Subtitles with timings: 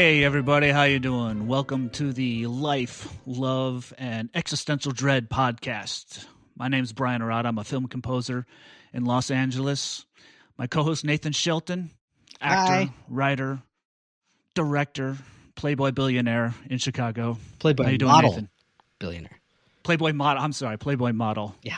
[0.00, 1.46] Hey everybody, how you doing?
[1.46, 6.24] Welcome to the Life, Love, and Existential Dread podcast.
[6.56, 7.44] My name's Bryan Arata.
[7.44, 8.46] I'm a film composer
[8.94, 10.06] in Los Angeles.
[10.56, 11.90] My co-host Nathan Shelton,
[12.40, 12.94] actor, Hi.
[13.10, 13.60] writer,
[14.54, 15.18] director,
[15.54, 17.36] Playboy billionaire in Chicago.
[17.58, 18.48] Playboy How you doing, model Nathan?
[19.00, 19.38] billionaire.
[19.82, 20.42] Playboy model.
[20.42, 21.54] I'm sorry, Playboy model.
[21.62, 21.76] Yeah.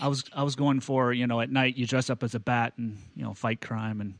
[0.00, 2.40] I was I was going for you know at night you dress up as a
[2.40, 4.14] bat and you know fight crime and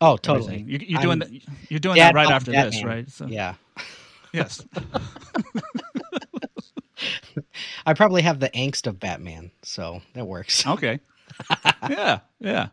[0.00, 0.64] Oh, totally.
[0.66, 1.42] You, you're doing I'm that.
[1.68, 3.10] You're doing that right after this, right?
[3.10, 3.54] So, Yeah.
[4.32, 4.64] Yes.
[7.86, 10.66] I probably have the angst of Batman, so that works.
[10.66, 11.00] Okay.
[11.88, 12.68] yeah, yeah.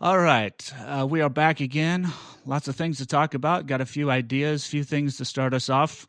[0.00, 2.12] All right, uh, we are back again.
[2.44, 3.66] Lots of things to talk about.
[3.66, 6.06] Got a few ideas, few things to start us off,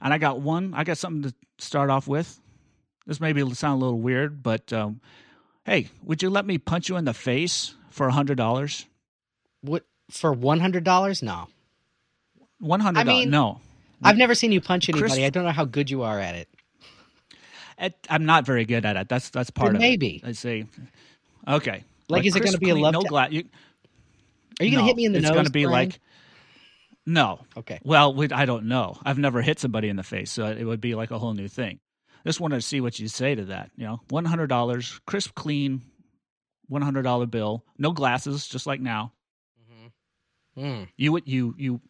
[0.00, 0.74] and I got one.
[0.74, 2.40] I got something to start off with.
[3.06, 5.00] This may be sound a little weird, but um,
[5.66, 8.86] hey, would you let me punch you in the face for a hundred dollars?
[9.60, 11.22] What for one hundred dollars?
[11.22, 11.48] No.
[12.58, 13.20] One hundred I dollars?
[13.24, 13.60] mean- No,
[14.02, 15.12] I've never seen you punch anybody.
[15.12, 16.48] Chris- I don't know how good you are at it.
[17.78, 19.08] It- I'm not very good at it.
[19.08, 20.22] That's that's part of maybe.
[20.22, 20.28] it.
[20.28, 20.64] I see.
[21.46, 21.84] Okay.
[22.08, 23.32] Like, is it gonna be a love no ta- glass?
[23.32, 23.44] You,
[24.60, 25.30] Are you gonna no, hit me in the it's nose?
[25.30, 25.88] It's going to be Bryan?
[25.88, 26.00] like
[27.04, 27.40] no.
[27.56, 27.78] Okay.
[27.84, 28.96] Well, we, I don't know.
[29.04, 31.46] I've never hit somebody in the face, so it would be like a whole new
[31.48, 31.78] thing.
[32.26, 33.70] Just wanted to see what you'd say to that.
[33.76, 35.82] You know, one hundred dollars, crisp, clean,
[36.66, 39.12] one hundred dollar bill, no glasses, just like now.
[40.58, 40.88] Mm.
[40.96, 41.80] You would you you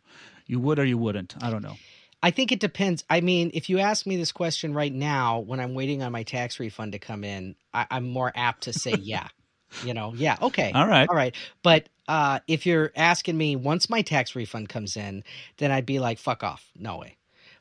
[0.46, 1.36] you would or you wouldn't.
[1.40, 1.76] I don't know.
[2.22, 3.04] I think it depends.
[3.08, 6.22] I mean, if you ask me this question right now, when I'm waiting on my
[6.22, 9.28] tax refund to come in, I, I'm more apt to say yeah.
[9.84, 10.72] you know, yeah, okay.
[10.74, 11.08] All right.
[11.08, 11.34] All right.
[11.62, 15.24] But uh, if you're asking me once my tax refund comes in,
[15.58, 16.68] then I'd be like, fuck off.
[16.76, 17.16] No way.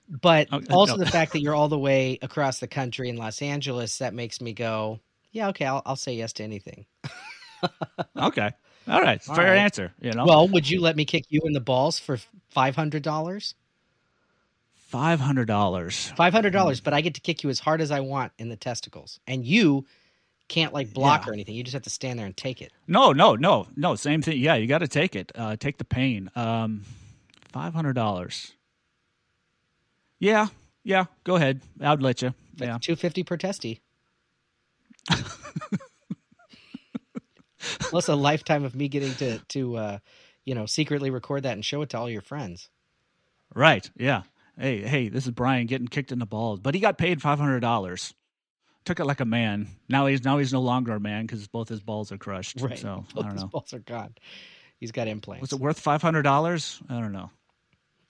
[0.09, 1.03] But Okay, also no.
[1.03, 4.39] the fact that you're all the way across the country in Los Angeles, that makes
[4.39, 4.99] me go,
[5.31, 6.85] yeah, okay, I'll, I'll say yes to anything.
[8.15, 8.51] Okay.
[8.87, 9.19] All right.
[9.27, 9.57] All Fair right.
[9.57, 9.91] answer.
[9.99, 10.25] You know.
[10.25, 12.19] Well, would you let me kick you in the balls for
[12.55, 13.53] $500?
[14.75, 16.13] five hundred dollars.
[16.17, 19.19] $500, but I get to kick you as hard as I want in the testicles.
[19.25, 19.85] And you
[20.47, 21.31] can't like block Yeah.
[21.31, 21.55] or anything.
[21.55, 22.71] You just have to stand there and take it.
[22.87, 23.95] No, no, no, no.
[23.95, 24.37] Same thing.
[24.37, 25.31] Yeah, you got to take it.
[25.33, 26.29] Uh, take the pain.
[26.35, 26.83] Um,
[27.51, 28.51] five hundred dollars.
[30.19, 30.47] Yeah,
[30.83, 31.05] yeah.
[31.23, 31.61] Go ahead.
[31.81, 32.33] I'd let you.
[32.55, 32.77] That's Yeah.
[32.95, 33.81] 250 per testy.
[37.79, 39.97] Plus a lifetime of me getting to to uh,
[40.45, 42.69] you know secretly record that and show it to all your friends.
[43.53, 43.89] Right.
[43.97, 44.23] Yeah.
[44.59, 45.09] Hey, hey.
[45.09, 48.13] This is Bryan getting kicked in the balls, but he got paid five hundred dollars.
[48.85, 49.67] Took it like a man.
[49.89, 52.61] Now he's now he's no longer a man because both his balls are crushed.
[52.61, 52.77] Right.
[52.77, 53.47] So I don't his know.
[53.47, 54.13] balls are gone.
[54.79, 55.41] He's got implants.
[55.41, 56.79] Was it worth five hundred dollars?
[56.89, 57.31] I don't know.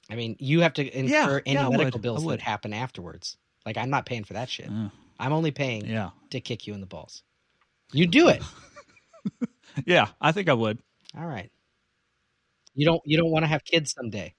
[0.10, 2.02] I mean, you have to incur Yeah, any yeah, medical would.
[2.02, 2.42] bills I that would.
[2.42, 3.38] happen afterwards.
[3.66, 4.70] Like I'm not paying for that shit.
[4.70, 4.90] Uh,
[5.20, 6.12] I'm only paying yeah.
[6.30, 7.24] to kick you in the balls.
[7.92, 8.42] You do it.
[9.86, 10.08] Yeah.
[10.22, 10.80] I think I would.
[11.18, 11.52] all right.
[12.76, 14.34] You don't you don't want to have kids someday.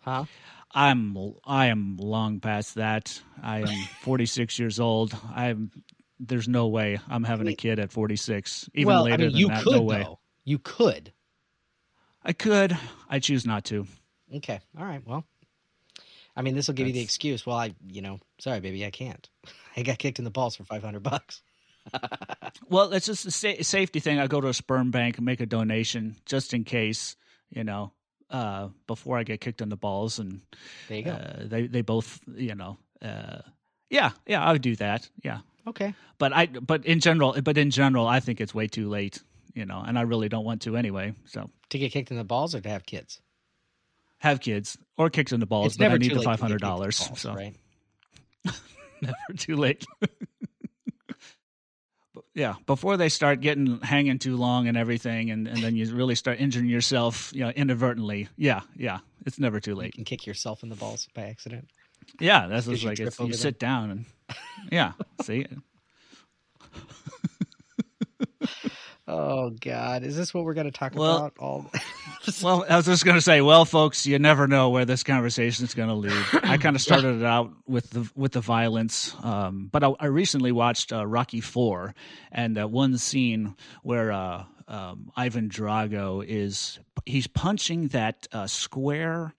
[0.00, 0.24] Huh?
[0.72, 3.20] I'm I am long past that.
[3.42, 3.68] I am
[4.02, 5.14] 46 years old.
[5.34, 5.70] I'm
[6.18, 8.70] there's no way I'm having a mean- kid at 46.
[8.74, 10.02] Even well, later I mean, than you that, could no way.
[10.04, 10.18] though.
[10.44, 11.12] You could.
[12.24, 12.76] I could.
[13.08, 13.86] I choose not to.
[14.36, 14.60] Okay.
[14.78, 15.02] All right.
[15.06, 15.24] Well,
[16.36, 17.44] I mean, this will give you the excuse.
[17.44, 19.28] Well, I, you know, sorry, baby, I can't.
[19.76, 21.42] I got kicked in the balls for five hundred bucks.
[22.68, 24.18] Well, it's just a sa- safety thing.
[24.20, 27.16] I go to a sperm bank and make a donation just in case,
[27.50, 27.92] you know,
[28.30, 30.40] uh, before I get kicked in the balls, and
[30.88, 31.10] There you go.
[31.12, 33.40] uh, they they both, you know, uh,
[33.88, 35.08] yeah, yeah, I would do that.
[35.24, 35.94] Yeah, okay.
[36.18, 39.20] but I but in general, but in general, I think it's way too late.
[39.54, 41.12] You know, and I really don't want to anyway.
[41.24, 43.20] So To get kicked in the balls or to have kids?
[44.20, 46.20] Have kids or kicked in the balls, it's but never I need the late to
[46.20, 47.10] get five hundred kicked in the dollars.
[47.16, 47.54] So right?
[49.02, 49.84] never too late.
[52.34, 56.14] Yeah, before they start getting hanging too long and everything, and, and then you really
[56.14, 58.28] start injuring yourself, you know, inadvertently.
[58.36, 59.86] Yeah, yeah, it's never too late.
[59.86, 61.68] You can kick yourself in the balls by accident.
[62.20, 64.36] Yeah, that's like it's, you sit down and
[64.70, 64.92] yeah,
[65.22, 65.46] see.
[69.10, 71.34] Oh God, is this what we're going to talk Well- about?
[71.38, 71.70] All
[72.42, 75.64] Well, I was just going to say, well, folks, you never know where this conversation
[75.64, 76.24] is going to lead.
[76.44, 80.06] I kind of started it out with the with the violence, um, but I, I
[80.06, 81.94] recently watched uh, Rocky Four,
[82.30, 89.34] and that one scene where uh, um, Ivan Drago is he's punching that uh, square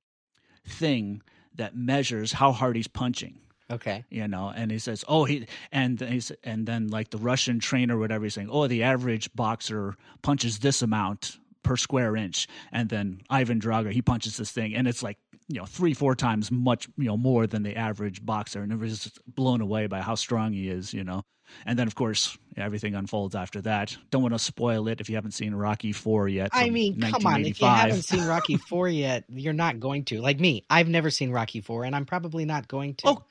[0.67, 1.21] thing
[1.55, 3.37] that measures how hard he's punching
[3.71, 4.03] okay.
[4.09, 7.97] you know and he says oh he and he's and then like the russian trainer
[7.97, 12.89] or whatever he's saying oh the average boxer punches this amount per square inch and
[12.89, 16.51] then ivan drago he punches this thing and it's like you know three four times
[16.51, 20.15] much you know more than the average boxer and everybody's just blown away by how
[20.15, 21.23] strong he is you know
[21.65, 23.95] and then of course everything unfolds after that.
[24.09, 26.49] Don't want to spoil it if you haven't seen Rocky Four yet.
[26.53, 30.21] I mean, come on, if you haven't seen Rocky Four yet, you're not going to.
[30.21, 33.09] Like me, I've never seen Rocky Four, and I'm probably not going to.
[33.09, 33.23] Oh,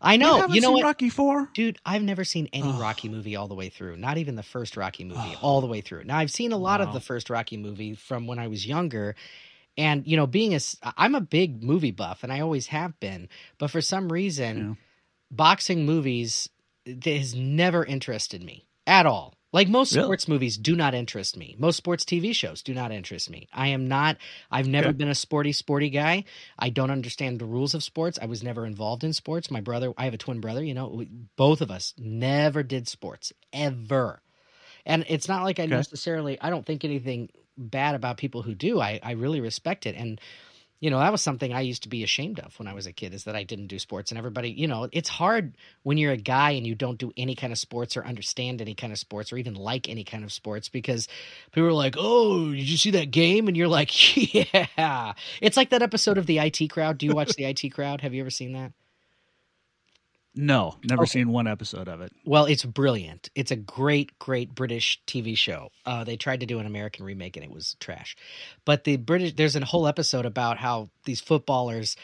[0.00, 0.46] I know.
[0.46, 1.78] You, you know what, Rocky Four, dude?
[1.84, 2.80] I've never seen any oh.
[2.80, 3.96] Rocky movie all the way through.
[3.96, 5.38] Not even the first Rocky movie oh.
[5.42, 6.04] all the way through.
[6.04, 6.86] Now I've seen a lot wow.
[6.86, 9.14] of the first Rocky movie from when I was younger,
[9.76, 10.60] and you know, being a,
[10.96, 13.28] I'm a big movie buff, and I always have been.
[13.58, 14.74] But for some reason, yeah.
[15.30, 16.48] boxing movies
[17.04, 19.34] has never interested me at all.
[19.52, 20.06] Like most really?
[20.06, 21.56] sports movies do not interest me.
[21.58, 23.48] Most sports TV shows do not interest me.
[23.52, 24.16] I am not
[24.50, 24.92] I've never yeah.
[24.92, 26.24] been a sporty sporty guy.
[26.58, 28.18] I don't understand the rules of sports.
[28.20, 29.50] I was never involved in sports.
[29.50, 32.86] My brother, I have a twin brother, you know, we, both of us never did
[32.86, 34.22] sports ever.
[34.86, 35.74] And it's not like I okay.
[35.74, 38.80] necessarily I don't think anything bad about people who do.
[38.80, 40.20] I I really respect it and
[40.80, 42.92] you know that was something i used to be ashamed of when i was a
[42.92, 46.12] kid is that i didn't do sports and everybody you know it's hard when you're
[46.12, 48.98] a guy and you don't do any kind of sports or understand any kind of
[48.98, 51.08] sports or even like any kind of sports because
[51.52, 53.48] people are like oh did you see that game?
[53.48, 53.90] And you're like
[54.34, 55.12] yeah.
[55.40, 56.98] It's like that episode of the IT Crowd.
[56.98, 58.00] Do you watch the IT Crowd?
[58.00, 58.72] Have you ever seen that
[60.34, 61.10] no, never okay.
[61.10, 62.12] seen one episode of it.
[62.24, 63.30] Well, it's brilliant.
[63.34, 65.70] It's a great, great British TV show.
[65.84, 68.16] Uh, they tried to do an American remake and it was trash.
[68.64, 71.96] But the British, there's a whole episode about how these footballers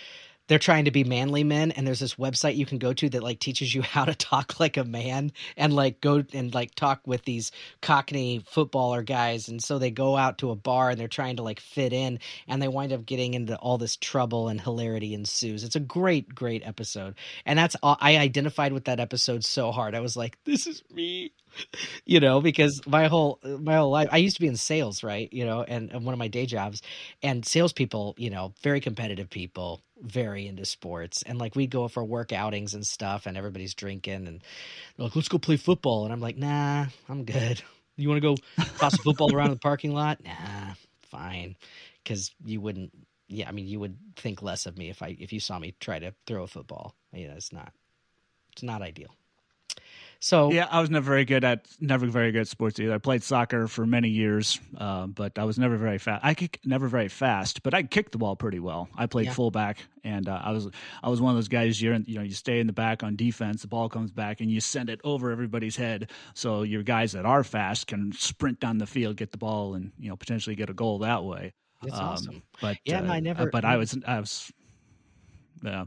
[0.48, 3.22] they're trying to be manly men and there's this website you can go to that
[3.22, 7.00] like teaches you how to talk like a man and like go and like talk
[7.06, 7.52] with these
[7.82, 9.48] cockney footballer guys.
[9.48, 12.18] And so they go out to a bar and they're trying to like fit in
[12.48, 15.64] and they wind up getting into all this trouble and hilarity ensues.
[15.64, 17.14] It's a great great episode.
[17.44, 19.94] And that's i identified with that episode so hard.
[19.94, 21.32] I was like this is me
[22.04, 25.32] you know, because my whole my whole life I used to be in sales, right?
[25.32, 26.82] You know, and, and one of my day jobs,
[27.22, 32.04] and salespeople, you know, very competitive people, very into sports, and like we'd go for
[32.04, 34.42] work outings and stuff, and everybody's drinking, and
[34.98, 37.62] like, let's go play football, and I'm like, nah, I'm good.
[37.98, 38.36] You want to go
[38.78, 40.22] toss a football around the parking lot?
[40.22, 40.74] Nah,
[41.10, 41.56] fine,
[42.04, 42.92] because you wouldn't.
[43.26, 45.74] Yeah, I mean, you would think less of me if I if you saw me
[45.80, 46.94] try to throw a football.
[47.14, 47.72] You know, it's not
[48.52, 49.14] it's not ideal.
[50.26, 52.92] So yeah, I was never very good at never very good at sports either.
[52.92, 56.24] I played soccer for many years, uh, but I was never very fast.
[56.24, 58.88] I kick never very fast, but I kicked the ball pretty well.
[58.96, 59.34] I played yeah.
[59.34, 60.68] fullback, and uh, I was
[61.00, 61.80] I was one of those guys.
[61.80, 63.62] You're in, you know you stay in the back on defense.
[63.62, 67.24] The ball comes back, and you send it over everybody's head, so your guys that
[67.24, 70.68] are fast can sprint down the field, get the ball, and you know potentially get
[70.68, 71.52] a goal that way.
[71.82, 72.42] That's um, awesome.
[72.60, 73.48] But yeah, uh, I never.
[73.48, 74.50] But I was I was
[75.66, 75.84] yeah.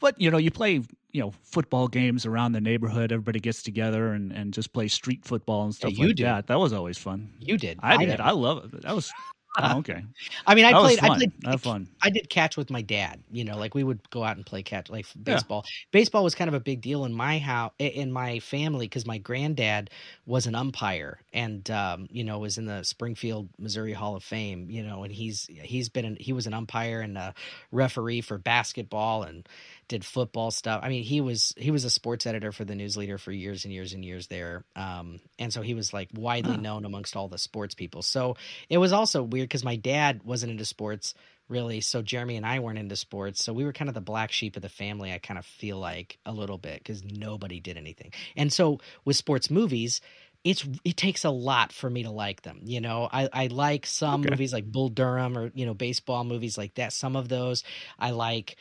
[0.00, 0.82] But you know, you play
[1.12, 3.12] you know football games around the neighborhood.
[3.12, 6.26] Everybody gets together and, and just play street football and stuff yeah, like did.
[6.26, 6.46] that.
[6.46, 7.32] That was always fun.
[7.40, 7.78] You did.
[7.82, 8.20] I, I did.
[8.20, 8.82] I love it.
[8.82, 9.12] That was
[9.58, 10.04] Oh, okay.
[10.46, 10.98] I mean, I that played.
[11.02, 11.32] I played.
[11.44, 11.88] Have fun.
[12.02, 13.20] I did catch with my dad.
[13.30, 15.64] You know, like we would go out and play catch, like baseball.
[15.66, 15.88] Yeah.
[15.92, 19.18] Baseball was kind of a big deal in my house, in my family, because my
[19.18, 19.90] granddad
[20.26, 24.70] was an umpire, and um, you know, was in the Springfield, Missouri Hall of Fame.
[24.70, 27.34] You know, and he's he's been an, he was an umpire and a
[27.72, 29.48] referee for basketball and
[29.90, 30.80] did football stuff.
[30.84, 33.64] I mean, he was he was a sports editor for the News Leader for years
[33.64, 37.28] and years and years there, um, and so he was like widely known amongst all
[37.28, 38.00] the sports people.
[38.02, 38.36] So
[38.68, 41.12] it was also weird because my dad wasn't into sports
[41.48, 44.30] really, so Jeremy and I weren't into sports, so we were kind of the black
[44.30, 45.12] sheep of the family.
[45.12, 49.16] I kind of feel like a little bit because nobody did anything, and so with
[49.16, 50.00] sports movies
[50.42, 52.60] it's it takes a lot for me to like them.
[52.64, 54.30] You know, I, I like some okay.
[54.30, 56.92] movies like Bull Durham or you know baseball movies like that.
[56.92, 57.62] Some of those
[57.98, 58.56] I like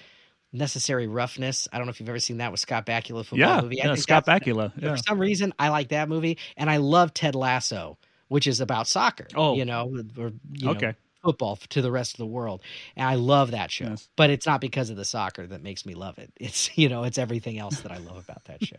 [0.52, 1.68] Necessary Roughness.
[1.72, 3.82] I don't know if you've ever seen that with Scott Bakula football yeah, movie.
[3.82, 4.72] I yeah, Scott Bakula.
[4.78, 4.96] Yeah.
[4.96, 7.98] For some reason, I like that movie, and I love Ted Lasso,
[8.30, 9.28] which is about soccer.
[9.36, 10.88] Oh, you know, or you okay.
[10.88, 12.62] Know, football to the rest of the world,
[12.96, 13.90] and I love that show.
[13.90, 14.10] Yes.
[14.16, 16.32] But it's not because of the soccer that makes me love it.
[16.38, 18.78] It's you know, it's everything else that I love about that show.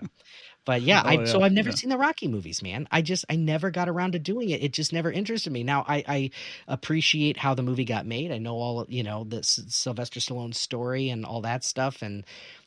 [0.64, 1.74] But yeah, oh, I, yeah, so I've never yeah.
[1.74, 2.86] seen the Rocky movies, man.
[2.90, 4.62] I just I never got around to doing it.
[4.62, 5.62] It just never interested me.
[5.62, 6.30] Now I, I
[6.68, 8.30] appreciate how the movie got made.
[8.30, 12.24] I know all you know the Sylvester Stallone story and all that stuff, and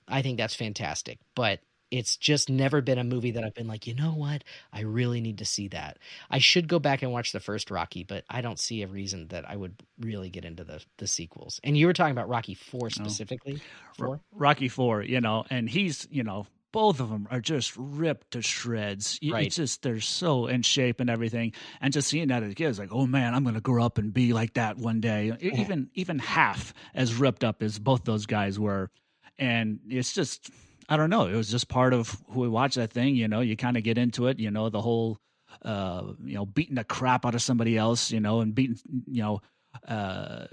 [0.08, 1.20] I think that's fantastic.
[1.36, 1.60] But
[1.94, 4.44] it's just never been a movie that I've been like, you know what?
[4.72, 6.00] I really need to see that.
[6.28, 9.28] I should go back and watch the first Rocky, but I don't see a reason
[9.28, 11.60] that I would really get into the the sequels.
[11.64, 12.90] And you were talking about Rocky Four oh.
[12.90, 13.62] specifically.
[13.96, 14.20] Four?
[14.34, 18.42] Rocky Four, you know, and he's you know both of them are just ripped to
[18.42, 19.18] shreds.
[19.24, 19.46] Right.
[19.46, 21.54] It's just they're so in shape and everything.
[21.80, 23.86] And just seeing that as a kid is like, oh man, I'm going to grow
[23.86, 25.32] up and be like that one day.
[25.40, 28.90] Even even half as ripped up as both those guys were,
[29.38, 30.50] and it's just
[30.90, 31.28] I don't know.
[31.28, 33.16] It was just part of who we watch that thing.
[33.16, 34.40] You know, you kind of get into it.
[34.40, 35.20] You know, the whole
[35.62, 38.12] uh, you know beating the crap out of somebody else.
[38.12, 39.42] You know, and beating you know.
[39.88, 40.46] Uh,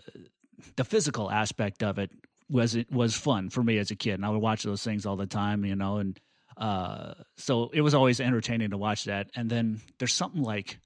[0.76, 2.10] the physical aspect of it
[2.50, 5.06] was it was fun for me as a kid, and I would watch those things
[5.06, 5.98] all the time, you know.
[5.98, 6.18] And
[6.56, 9.30] Uh, so it was always entertaining to watch that.
[9.34, 10.78] And then there's something like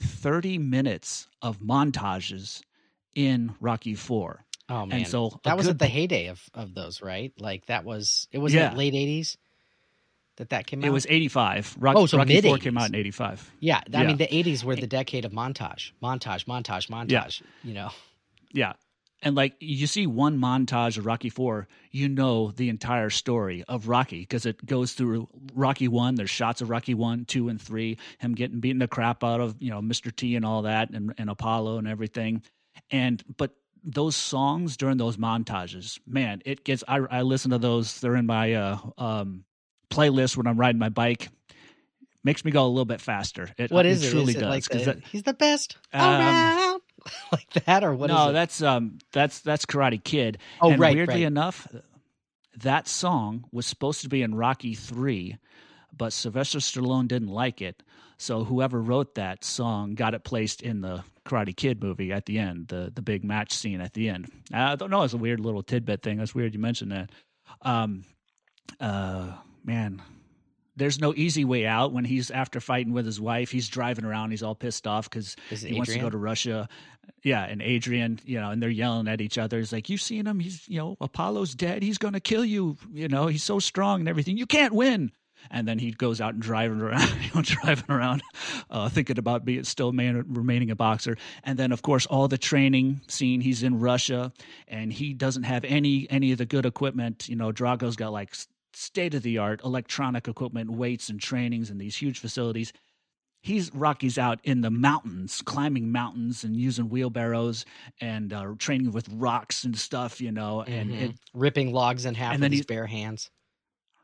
[0.00, 2.62] 30 minutes of montages
[3.14, 4.44] in Rocky Four.
[4.70, 7.32] Oh man, And so that was good at the heyday of of those, right?
[7.38, 8.72] Like that was it was Yeah.
[8.74, 9.36] late eighties
[10.36, 10.86] that that came out.
[10.86, 11.76] It was 85.
[11.78, 12.62] Rock, Oh, so Rocky Four mid-eighties.
[12.64, 13.50] came out in 85.
[13.60, 13.78] yeah.
[13.78, 14.06] I yeah.
[14.06, 17.10] mean, the eighties were the decade of montage, montage, montage, montage.
[17.42, 17.46] Yeah.
[17.68, 17.90] You know,
[18.52, 18.72] Yeah.
[19.22, 23.88] And like you see one montage of Rocky Four, you know the entire story of
[23.88, 26.14] Rocky because it goes through Rocky One.
[26.14, 27.98] There's shots of Rocky One, Two, and Three.
[28.18, 30.14] Him getting beaten the crap out of you know Mr.
[30.14, 32.42] T and all that, and, and Apollo and everything.
[32.90, 36.82] And but those songs during those montages, man, it gets.
[36.88, 38.00] I I listen to those.
[38.00, 39.44] They're in my uh, um,
[39.90, 41.28] playlist when I'm riding my bike.
[42.22, 43.48] Makes me go a little bit faster.
[43.56, 44.10] It, what it is it?
[44.10, 46.80] Truly Is it does like 'cause the, that- he's the best Um, around,
[47.32, 48.32] like that, or what is no, it?
[48.32, 50.38] that's um that's that's Karate Kid.
[50.60, 51.26] Oh, and right, weirdly right.
[51.26, 51.66] enough,
[52.58, 55.38] that song was supposed to be in Rocky Three,
[55.96, 57.82] but Sylvester Stallone didn't like it.
[58.18, 62.38] So whoever wrote that song got it placed in the Karate Kid movie at the
[62.38, 64.30] end, the the big match scene at the end.
[64.52, 66.18] I don't know, it's a weird little tidbit thing.
[66.18, 67.10] That's weird you mentioned that.
[67.62, 68.04] Um,
[68.78, 69.32] uh,
[69.64, 70.02] man,
[70.80, 73.50] there's no easy way out when he's after fighting with his wife.
[73.50, 74.30] He's driving around.
[74.30, 76.68] He's all pissed off because he wants to go to Russia.
[77.22, 79.58] Yeah, and Adrian, you know, and they're yelling at each other.
[79.58, 80.40] He's like, "You've seen him?
[80.40, 81.82] He's, you know, Apollo's dead.
[81.82, 82.78] He's going to kill you.
[82.92, 84.38] You know, he's so strong and everything.
[84.38, 85.12] You can't win."
[85.50, 88.22] And then he goes out and driving around, you know, driving around,
[88.70, 91.16] uh, thinking about being still man, remaining a boxer.
[91.44, 93.40] And then, of course, all the training scene.
[93.40, 94.32] He's in Russia,
[94.68, 97.28] and he doesn't have any any of the good equipment.
[97.28, 98.34] You know, Drago's got like
[98.74, 102.72] state of the art electronic equipment, weights and trainings in these huge facilities.
[103.42, 107.64] He's Rocky's out in the mountains, climbing mountains and using wheelbarrows
[108.00, 110.62] and uh, training with rocks and stuff, you know.
[110.62, 110.94] And Mhm.
[110.94, 113.30] it, ripping logs in half and with then his bare hands.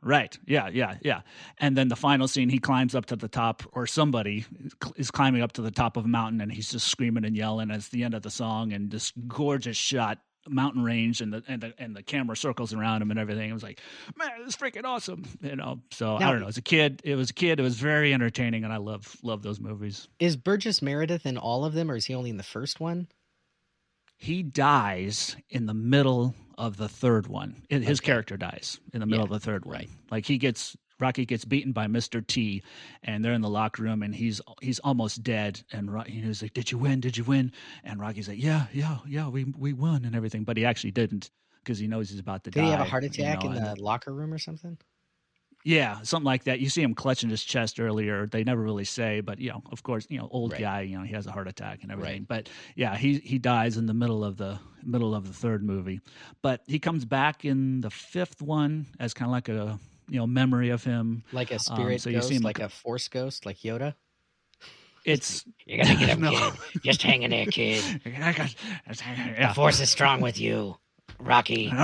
[0.03, 1.23] right, yeah, yeah, yeah.
[1.59, 4.45] And then the final scene, he climbs up to the top, or somebody
[4.97, 7.71] is climbing up to the top of a mountain, and he's just screaming and yelling.
[7.71, 11.61] It's the end of the song, and this gorgeous shot, mountain range, and the and
[11.63, 13.51] the and the camera circles around him and everything.
[13.51, 13.81] It was like,
[14.17, 15.81] man, this is freaking awesome, you know.
[15.91, 16.49] So Now- I don't know.
[16.49, 17.59] As a kid, it was a kid.
[17.61, 20.09] It was very entertaining, and I love love those movies.
[20.19, 23.09] Is Burgess Meredith in all of them, or is he only in the first one?
[24.19, 27.55] he dies in the middle of the third one.
[27.69, 28.07] His Okay.
[28.07, 29.75] character dies in the middle Yeah, of the third one.
[29.75, 29.91] right.
[30.11, 32.27] Like he gets Rocky gets beaten by Mr.
[32.27, 32.63] T,
[33.03, 35.63] and they're in the locker room, and he's he's almost dead.
[35.73, 37.01] And Ro- he's like, "Did you win?
[37.01, 37.53] Did you win?"
[37.85, 41.31] And Rocky's like, "Yeah, yeah, yeah, we we won and everything." But he actually didn't
[41.63, 42.65] because he knows he's about to Did die.
[42.67, 44.79] he have a heart you attack know, in and- the locker room or something?
[45.65, 46.61] yeah, something like that.
[46.61, 48.27] You see him clutching his chest earlier.
[48.29, 50.61] They never really say, but you know, of course, you know, old Right.
[50.61, 52.21] guy, you know, he has a heart attack and everything.
[52.21, 52.29] Right.
[52.29, 56.01] But yeah, he he dies in the middle of the middle of the third movie.
[56.41, 60.27] But he comes back in the fifth one as kind of like a you know
[60.27, 61.23] memory of him.
[61.33, 63.59] Like a spirit Um, so you ghost, see him like like a force ghost, like
[63.59, 63.95] Yoda?
[65.05, 66.31] It's You're gonna get him, No.
[66.31, 66.83] kid.
[66.83, 67.83] Just hang in there, kid.
[68.05, 69.49] yeah.
[69.49, 70.77] The force is strong with you,
[71.21, 71.73] Rocky.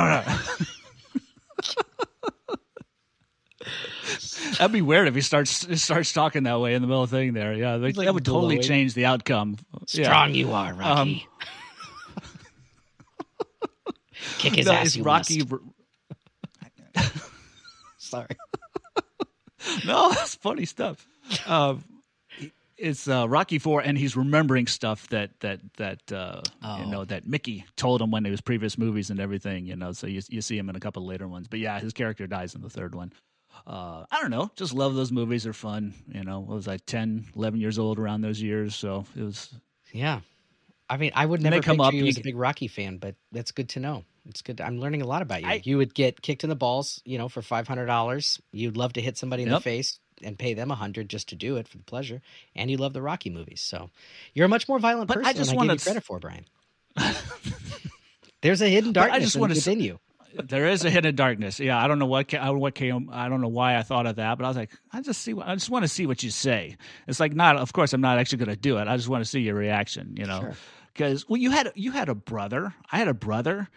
[4.58, 7.16] That'd be weird if he starts starts talking that way in the middle of the
[7.16, 7.54] thing there.
[7.54, 9.56] Yeah, like, like that would totally change the outcome.
[9.92, 10.04] Yeah.
[10.04, 11.26] Strong you are, Rocky.
[14.38, 15.44] Kick his No, ass, you Rocky.
[15.44, 17.12] must.
[18.12, 18.36] Sorry.
[19.86, 21.06] no, that's funny stuff.
[21.46, 21.82] Um,
[22.76, 26.78] it's uh, Rocky Four, and he's remembering stuff that that that uh, Oh.
[26.84, 29.66] you know that Mickey told him when it was previous movies and everything.
[29.66, 31.92] You know, so you you see him in a couple later ones, but yeah, his
[31.92, 33.12] character dies in the third one.
[33.66, 35.44] Uh, I don't know, just love those movies.
[35.44, 35.94] They're fun.
[36.12, 38.74] You know, what was I 10, 11 years old around those years?
[38.74, 39.54] So it was.
[39.92, 40.20] Yeah.
[40.90, 43.52] I mean, I would never come up, you as a big Rocky fan, but that's
[43.52, 44.04] good to know.
[44.28, 44.60] It's good.
[44.60, 45.48] I'm learning a lot about you.
[45.48, 48.40] I- you would get kicked in the balls, you know, for five hundred dollars.
[48.52, 51.34] You'd love to hit somebody in the face and pay them a hundred just to
[51.34, 52.22] do it for the pleasure.
[52.54, 53.90] And you love the Rocky movies, so
[54.34, 56.18] you're a much more violent But I just than I gave you s- credit for,
[56.20, 56.44] Bryan.
[58.42, 60.00] There's a hidden But I just in- wanna s- you.
[60.34, 61.60] there is a hidden darkness.
[61.60, 63.08] Yeah, I don't know what I don't know what came.
[63.12, 65.32] I don't know why I thought of that, but I was like, I just see.
[65.34, 66.76] what I just want to see what you say.
[67.06, 67.56] It's like not.
[67.56, 68.88] Of course, I'm not actually going to do it.
[68.88, 70.14] I just want to see your reaction.
[70.16, 70.54] You know, Sure.
[70.92, 72.74] because well, you had you had a brother.
[72.90, 73.68] I had a brother.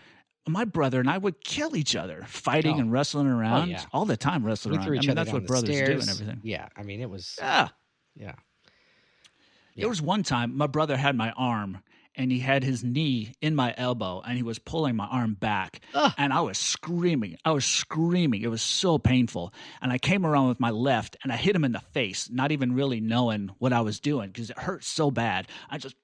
[0.47, 2.79] My brother and I would kill each other, fighting Oh.
[2.79, 3.83] and wrestling oh, around yeah.
[3.91, 4.87] all the time, wrestling We around.
[4.87, 6.39] I mean, other that's what the brothers do and everything.
[6.43, 7.35] Yeah, I mean, it was.
[7.39, 7.69] Yeah.
[8.15, 8.35] Yeah.
[9.75, 9.81] Yeah.
[9.81, 11.79] There was one time my brother had my arm
[12.15, 15.81] and he had his knee in my elbow and he was pulling my arm back.
[15.93, 16.13] Ugh.
[16.17, 17.37] And I was screaming.
[17.43, 18.41] I was screaming.
[18.41, 19.53] It was so painful.
[19.81, 22.51] And I came around with my left and I hit him in the face, not
[22.51, 25.47] even really knowing what I was doing because it hurt so bad.
[25.69, 25.95] I just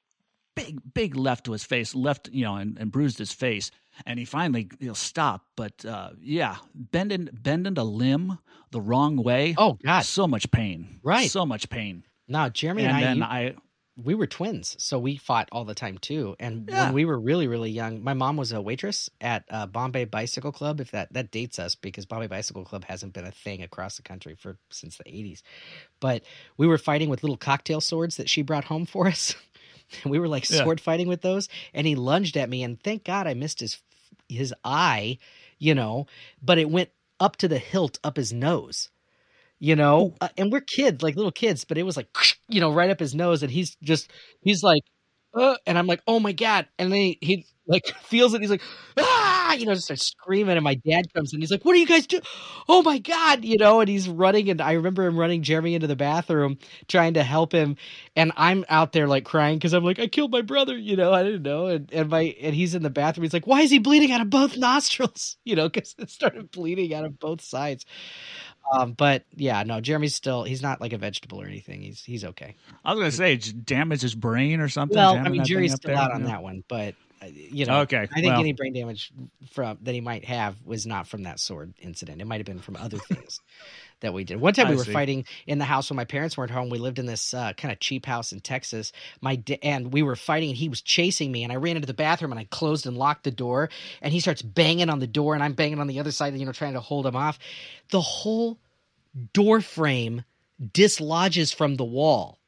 [0.56, 3.72] big, big left to his face, left, you know, and, and bruised his face.
[4.06, 5.46] And he finally he'll stop.
[5.56, 8.40] But uh, yeah, bending bending a limb
[8.72, 9.56] the wrong way.
[9.58, 11.00] Oh God, so much pain.
[11.04, 11.30] Right.
[11.30, 12.04] so much pain.
[12.28, 13.56] Now Jeremy And, and, I, then you- I
[13.98, 16.36] we were twins, so we fought all the time too.
[16.40, 16.86] And Yeah.
[16.86, 20.54] when we were really, really young, my mom was a waitress at uh, Bombay Bicycle
[20.54, 20.80] Club.
[20.80, 24.02] If that that dates us, because Bombay Bicycle Club hasn't been a thing across the
[24.04, 25.42] country for since the '80s.
[26.00, 26.24] But
[26.58, 29.36] we were fighting with little cocktail swords that she brought home for us.
[30.06, 30.64] we were like Yeah.
[30.64, 33.82] sword fighting with those, and he lunged at me, and thank God I missed his
[34.30, 35.18] his eye,
[35.60, 36.08] you know.
[36.42, 38.90] But it went up to the hilt up his nose
[39.60, 42.08] you know uh, and we're kids like little kids but it was like
[42.50, 44.84] you know right up his nose and he's just he's like
[45.34, 48.50] uh, and i'm like oh my god and then he, he like feels it he's
[48.50, 48.62] like
[49.00, 51.80] ah you know just start screaming and my dad comes in he's like what are
[51.80, 52.24] you guys doing
[52.70, 55.88] oh my god you know and he's running and i remember him running jeremy into
[55.88, 57.76] the bathroom trying to help him
[58.16, 61.14] and i'm out there like crying because i'm like i killed my brother you know
[61.14, 63.72] i didn't know and, and my and he's in the bathroom he's like why is
[63.72, 67.42] he bleeding out of both nostrils you know because it started bleeding out of both
[67.42, 67.86] sides
[68.72, 71.82] um, but yeah, no, Jeremy's still he's not like a vegetable or anything.
[71.82, 72.56] He's he's okay.
[72.86, 74.98] I was gonna say damage his brain or something.
[74.98, 76.32] Well, I mean, Jerry's still there, out on you know?
[76.32, 76.96] that one, but
[77.28, 78.40] you know, Okay, I think well.
[78.40, 79.12] any brain damage
[79.52, 82.22] from that he might have was not from that sword incident.
[82.22, 83.40] It might have been from other things
[84.00, 84.42] that we did.
[84.42, 84.94] One time I we were see.
[84.94, 86.70] fighting in the house when my parents weren't home.
[86.70, 88.92] We lived in this uh, kind of cheap house in Texas.
[89.22, 91.86] My da- and we were fighting, and he was chasing me, and I ran into
[91.88, 93.70] the bathroom and I closed and locked the door,
[94.02, 96.46] and he starts banging on the door, and I'm banging on the other side, you
[96.46, 97.38] know, trying to hold him off.
[97.92, 98.58] The whole
[99.34, 100.24] door frame
[100.74, 102.40] dislodges from the wall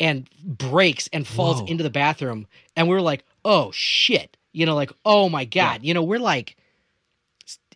[0.00, 1.66] and breaks and falls Whoa.
[1.66, 4.36] into the bathroom and we were like oh shit.
[4.52, 5.82] You know like oh my god.
[5.82, 6.56] You know we're like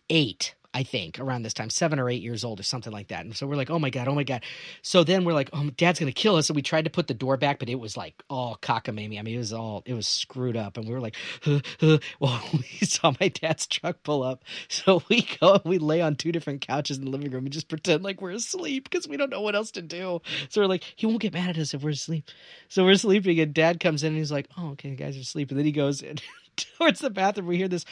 [0.09, 3.25] eight i think around this time seven or eight years old or something like that
[3.25, 4.43] and so we're like oh my god oh my god
[4.81, 7.13] so then we're like oh dad's gonna kill us and we tried to put the
[7.13, 10.07] door back but it was like all cockamamie i mean it was all it was
[10.07, 11.97] screwed up and we were like huh, huh.
[12.19, 16.31] well we saw my dad's truck pull up so we go we lay on two
[16.31, 19.29] different couches in the living room and just pretend like we're asleep because we don't
[19.29, 21.83] know what else to do so we're like he won't get mad at us if
[21.83, 22.25] we're asleep
[22.69, 25.49] so we're sleeping, and Dad comes in and he's like, "Oh, okay, guys are asleep."
[25.49, 26.17] And then he goes in
[26.55, 27.47] towards the bathroom.
[27.47, 27.85] We hear this,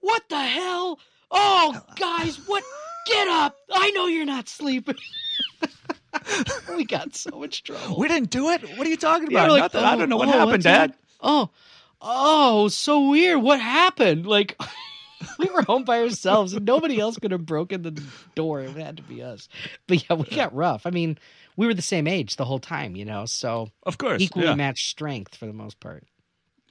[0.00, 0.98] "What the hell?
[1.30, 2.62] Oh, guys, what?
[3.06, 3.56] Get up!
[3.72, 4.96] I know you're not sleeping."
[6.76, 7.98] we got so much trouble.
[7.98, 8.62] We didn't do it.
[8.76, 9.50] What are you talking about?
[9.50, 9.84] like, Nothing.
[9.84, 10.90] I "Oh, don't know what oh, happened, Dad.
[10.90, 11.50] up?" Oh,
[12.00, 13.42] oh, so weird.
[13.42, 14.26] What happened?
[14.26, 14.56] Like.
[15.38, 18.02] We were home by ourselves, and nobody else could have broken the
[18.34, 18.60] door.
[18.60, 19.48] It had to be us.
[19.86, 20.84] But yeah, we got rough.
[20.86, 21.16] I mean,
[21.56, 24.20] we were the same age the whole time, you know, so Of course.
[24.20, 24.54] equally yeah.
[24.54, 26.04] matched strength for the most part.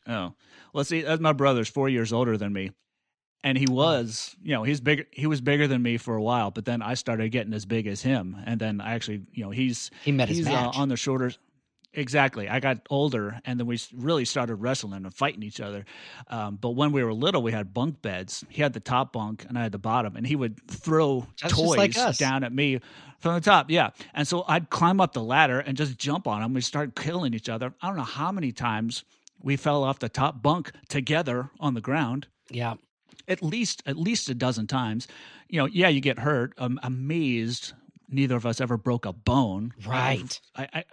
[0.07, 0.33] Oh,
[0.73, 2.69] well, see, that's my brother's four years older than me,
[3.45, 5.05] and he was, you know, he's bigger.
[5.12, 7.88] He was bigger than me for a while, but then I started getting as big
[7.88, 10.77] as him, and then I actually, you know, he's He met his he's uh, match.
[10.77, 11.39] on the shoulders.
[11.97, 12.49] Exactly.
[12.49, 15.86] I got older, and then we really started wrestling and fighting each other.
[16.27, 18.43] Um, but when we were little, we had bunk beds.
[18.49, 21.53] He had the top bunk, and I had the bottom, and he would throw That's
[21.53, 22.81] toys like down at me
[23.19, 23.69] from the top.
[23.71, 26.53] Yeah, and so I'd climb up the ladder and just jump on him.
[26.53, 27.73] We start killing each other.
[27.81, 29.05] I don't know how many times
[29.41, 32.27] we fell off the top bunk together on the ground.
[32.49, 32.73] yeah.
[33.27, 35.07] At least, at least a dozen times.
[35.49, 36.53] You know, yeah, you get hurt.
[36.57, 37.73] I'm amazed
[38.09, 39.73] neither of us ever broke a bone.
[39.85, 40.39] Right.
[40.55, 40.83] I, I,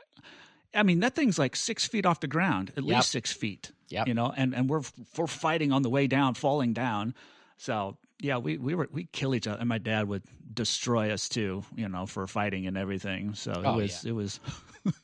[0.75, 2.97] I mean, that thing's like six feet off the ground, at Yep.
[2.97, 3.73] least six feet.
[3.89, 4.05] Yeah.
[4.07, 4.81] You know, and and we're
[5.19, 7.15] we're fighting on the way down, falling down.
[7.59, 10.23] So yeah, we we were we kill each other, and my dad would
[10.55, 11.65] destroy us too.
[11.77, 13.35] You know, for fighting and everything.
[13.35, 14.41] So it Oh, was it was.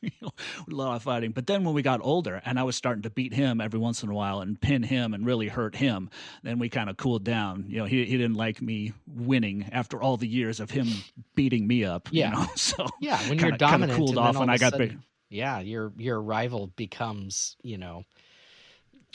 [0.01, 0.31] you know,
[0.69, 3.11] a lot of fighting, but then when we got older, and I was starting to
[3.11, 6.11] beat him every once in a while and pin him and really hurt him,
[6.43, 7.65] then we kind of cooled down.
[7.69, 10.89] You know, he he didn't like me winning after all the years of him
[11.37, 12.09] beating me up.
[12.11, 12.31] Yeah.
[12.31, 12.47] you know?
[12.57, 14.99] so Yeah, when kinda- you're dominant, cooled and off of I got sudden- big.
[15.31, 18.03] Yeah, your your rival becomes you know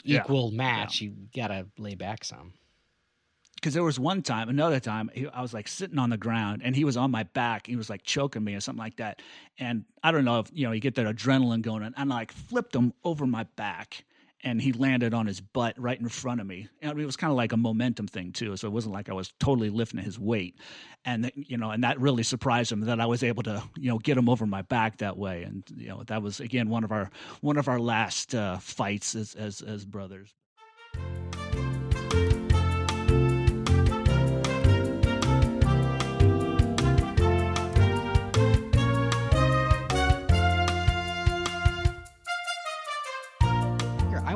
[0.04, 0.20] Yeah.
[0.20, 1.00] equal match.
[1.02, 2.52] You gotta lay back some.
[3.64, 6.60] Because there was one time, another time, he, I was like sitting on the ground
[6.62, 7.66] and he was on my back.
[7.66, 9.22] He was like choking me or something like that.
[9.58, 12.30] And I don't know if, you know, you get that adrenaline going and I like
[12.30, 14.04] flipped him over my back
[14.42, 16.68] and he landed on his butt right in front of me.
[16.82, 18.54] And it was kind of like a momentum thing too.
[18.58, 20.58] So it wasn't like I was totally lifting his weight.
[21.06, 23.98] And, you know, and that really surprised him that I was able to, you know,
[23.98, 25.42] get him over my back that way.
[25.44, 29.14] And, you know, that was again, one of our, one of our last uh, fights
[29.14, 30.34] as, as, as brothers.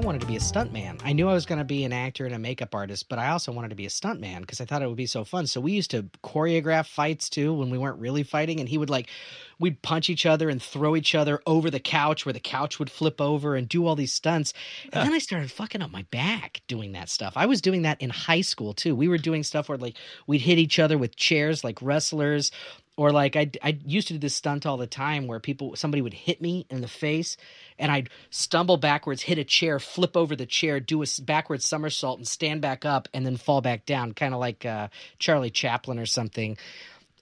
[0.09, 0.99] Wanted to be a stuntman.
[1.05, 3.29] I knew I was going to be an actor and a makeup artist, but I
[3.29, 5.47] also wanted to be a stuntman because I thought it would be so fun.
[5.47, 8.88] So we used to choreograph fights too when we weren't really fighting, and he would
[8.88, 9.11] like
[9.59, 12.88] we'd punch each other and throw each other over the couch where the couch would
[12.90, 14.55] flip over and do all these stunts.
[14.94, 17.35] And then I started fucking up my back doing that stuff.
[17.37, 18.97] I was doing that in high school too.
[18.97, 22.51] We were doing stuff where like we'd hit each other with chairs like wrestlers
[22.99, 26.03] or like I I used to do this stunt all the time where people somebody
[26.03, 27.37] would hit me in the face
[27.79, 32.19] and I'd stumble backwards, hit a chair, flip over the chair, do a backwards somersault
[32.19, 34.89] and stand back up and then fall back down, kind of like uh,
[35.21, 36.59] Charlie Chaplin or something.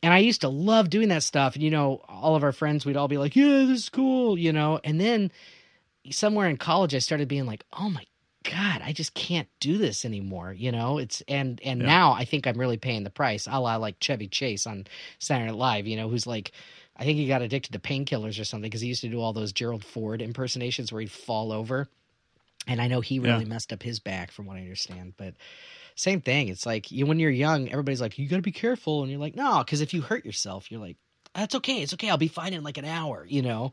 [0.02, 1.54] And I used to love doing that stuff.
[1.54, 4.38] And, you know, all of our friends, we'd all be like, yeah, this is cool,
[4.38, 4.80] you know.
[4.82, 5.30] And then
[6.10, 8.04] somewhere in college, I started being like, oh my
[8.50, 10.52] God, I just can't do this anymore.
[10.52, 11.86] You know, it's and and yeah.
[11.86, 14.86] now I think I'm really paying the price, a la like Chevy Chase on
[15.18, 15.86] Saturday Night Live.
[15.86, 16.52] You know, who's like,
[16.96, 19.32] I think he got addicted to painkillers or something because he used to do all
[19.32, 21.88] those Gerald Ford impersonations where he'd fall over.
[22.68, 23.48] And I know he really yeah.
[23.48, 25.14] messed up his back, from what I understand.
[25.16, 25.34] But
[25.94, 26.48] same thing.
[26.48, 29.20] It's like you when you're young, everybody's like, you got to be careful, and you're
[29.20, 30.96] like, no, because if you hurt yourself, you're like,
[31.34, 33.72] that's okay, it's okay, I'll be fine in like an hour, you know.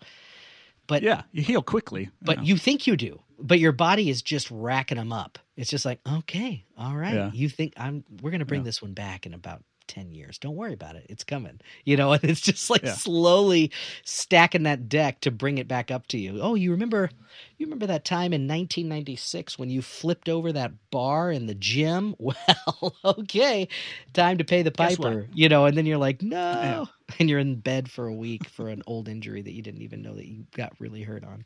[0.88, 2.10] But yeah, you heal quickly.
[2.22, 5.39] But you, you think you do, but your body is just racking them up.
[5.56, 7.32] It's just like, okay, all right, yeah.
[7.34, 8.04] you think I'm?
[8.22, 8.65] We're gonna bring yeah.
[8.65, 10.38] this one back in about 10 years.
[10.38, 11.06] Don't worry about it.
[11.10, 11.60] It's coming.
[11.86, 12.93] You know, and it's just like yeah.
[12.93, 13.72] slowly
[14.04, 16.39] stacking that deck to bring it back up to you.
[16.41, 17.10] Oh, you remember
[17.58, 22.15] you remember that time in 1996 when you flipped over that bar in the gym?
[22.24, 23.67] Well, okay.
[24.13, 25.28] Time to pay the piper.
[25.34, 26.86] You know, and then you're like, "No." Yeah.
[27.19, 30.02] And you're in bed for a week for an old injury that you didn't even
[30.02, 31.46] know that you got really hurt on.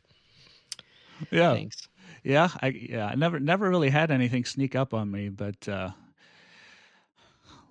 [1.30, 1.52] Yeah.
[1.52, 1.88] Thanks.
[2.22, 5.90] Yeah, I yeah, I never never really had anything sneak up on me, but uh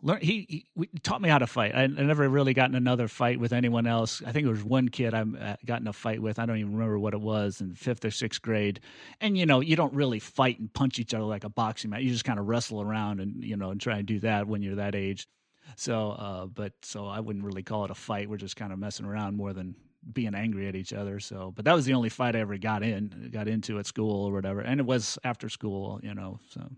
[0.02, 1.76] learn he, he taught me how to fight.
[1.76, 4.22] I, I, never really gotten another fight with anyone else.
[4.26, 6.40] I think it was one kid I uh, got in a fight with.
[6.40, 8.80] I don't even remember what it was in fifth or sixth grade.
[9.22, 12.02] And you know, you don't really fight and punch each other like a boxing match.
[12.04, 14.62] You just kind of wrestle around and you know and try and do that when
[14.62, 15.28] you're that age.
[15.76, 18.30] So, uh, but so I wouldn't really call it a fight.
[18.30, 19.76] We're just kind of messing around more than
[20.14, 21.20] being angry at each other.
[21.20, 24.26] So, but that was the only fight I ever got in, got into at school
[24.26, 26.40] or whatever, and it was after school, you know.
[26.50, 26.70] So,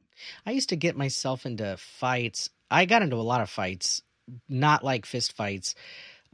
[0.45, 4.01] I used to get myself into fights I got into a lot of fights,
[4.47, 5.75] not like fist fights.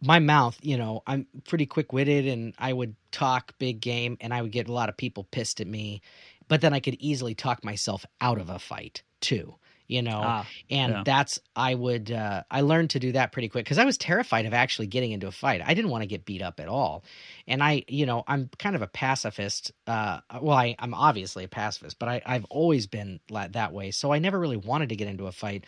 [0.01, 4.33] My mouth, you know, I'm pretty quick witted and I would talk big game and
[4.33, 6.01] I would get a lot of people pissed at me.
[6.47, 9.55] But then I could easily talk myself out of a fight too
[9.87, 11.03] you know ah, and yeah.
[11.05, 14.45] that's i would uh, i learned to do that pretty quick because i was terrified
[14.45, 17.03] of actually getting into a fight i didn't want to get beat up at all
[17.47, 21.49] and i you know i'm kind of a pacifist uh, well I, i'm obviously a
[21.49, 25.07] pacifist but I, i've always been that way so i never really wanted to get
[25.07, 25.65] into a fight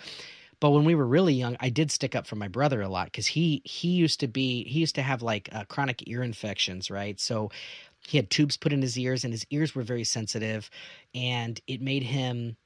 [0.60, 3.06] but when we were really young, I did stick up for my brother a lot
[3.06, 6.89] because he he used to be he used to have like uh, chronic ear infections,
[6.89, 7.19] right?
[7.19, 7.51] So
[8.08, 10.69] he had tubes put in his ears, and his ears were very sensitive,
[11.13, 12.58] and it made him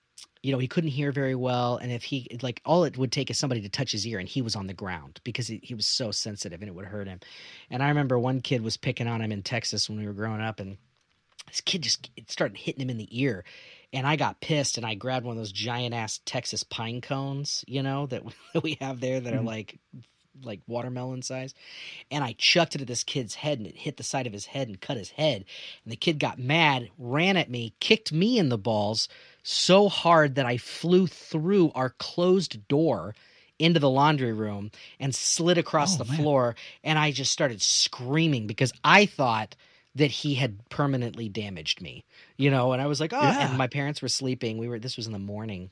[0.43, 3.29] you know he couldn't hear very well and if he like all it would take
[3.29, 5.75] is somebody to touch his ear and he was on the ground because he, he
[5.75, 7.19] was so sensitive and it would hurt him.
[7.69, 10.41] And i remember one kid was picking on him in texas when we were growing
[10.41, 10.77] up and
[11.47, 13.43] this kid just started hitting him in the ear.
[13.93, 17.65] And I got pissed and I grabbed one of those giant ass Texas pine cones,
[17.67, 18.23] you know, that,
[18.63, 19.41] we have there that mm-hmm.
[19.41, 19.79] are like
[20.43, 21.53] like watermelon size.
[22.09, 24.45] And I chucked it at this kid's head and it hit the side of his
[24.45, 25.43] head and cut his head.
[25.83, 29.09] And the kid got mad, ran at me, kicked me in the balls
[29.43, 33.15] so hard that I flew through our closed door
[33.59, 36.19] into the laundry room and slid across oh, the man.
[36.19, 39.55] floor and I just started screaming because I thought
[39.95, 42.05] that he had permanently damaged me,
[42.37, 43.49] you know, and I was like, oh, yeah.
[43.49, 44.57] and my parents were sleeping.
[44.57, 45.69] We were, this was in the morning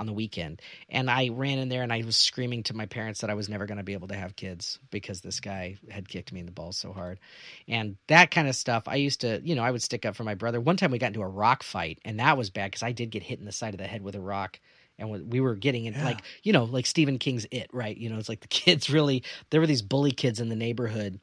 [0.00, 0.62] on the weekend.
[0.88, 3.50] And I ran in there and I was screaming to my parents that I was
[3.50, 6.46] never going to be able to have kids because this guy had kicked me in
[6.46, 7.20] the balls so hard.
[7.68, 10.24] And that kind of stuff, I used to, you know, I would stick up for
[10.24, 10.58] my brother.
[10.58, 13.10] One time we got into a rock fight and that was bad because I did
[13.10, 14.58] get hit in the side of the head with a rock
[14.98, 16.04] and we were getting in yeah.
[16.04, 19.22] like you know like stephen king's it right you know it's like the kids really
[19.48, 21.18] there were these bully kids in the neighborhood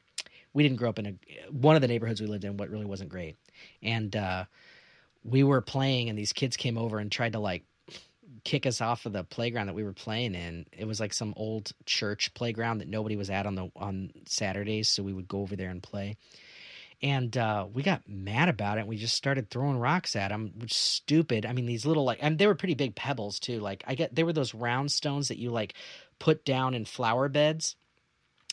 [0.52, 1.14] we didn't grow up in a
[1.52, 3.36] one of the neighborhoods we lived in what really wasn't great
[3.82, 4.44] and uh,
[5.24, 7.64] we were playing and these kids came over and tried to like
[8.48, 11.34] kick us off of the playground that we were playing in it was like some
[11.36, 15.40] old church playground that nobody was at on the on saturdays so we would go
[15.40, 16.16] over there and play
[17.02, 18.80] and uh, we got mad about it.
[18.80, 21.46] And We just started throwing rocks at them, which stupid.
[21.46, 23.60] I mean, these little like, and they were pretty big pebbles too.
[23.60, 25.74] Like I get, they were those round stones that you like
[26.18, 27.76] put down in flower beds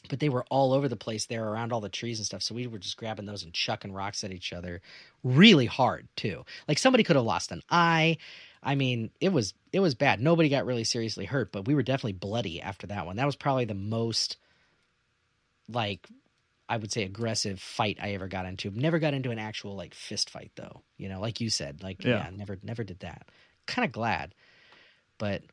[0.09, 2.43] but they were all over the place there around all the trees and stuff.
[2.43, 4.81] So we were just grabbing those and chucking rocks at each other
[5.23, 6.45] really hard too.
[6.67, 8.17] Like somebody could have lost an eye.
[8.65, 10.19] I mean, it was it was bad.
[10.19, 13.15] Nobody got really seriously hurt, but we were definitely bloody after that one.
[13.17, 14.37] That was probably the most
[15.69, 16.07] like
[16.67, 18.71] I would say aggressive fight I ever got into.
[18.71, 20.81] Never got into an actual like fist fight though.
[20.97, 22.29] You know, like you said, like yeah, Yeah.
[22.35, 23.29] never never did that.
[23.67, 24.33] Kind of glad,
[25.19, 25.43] but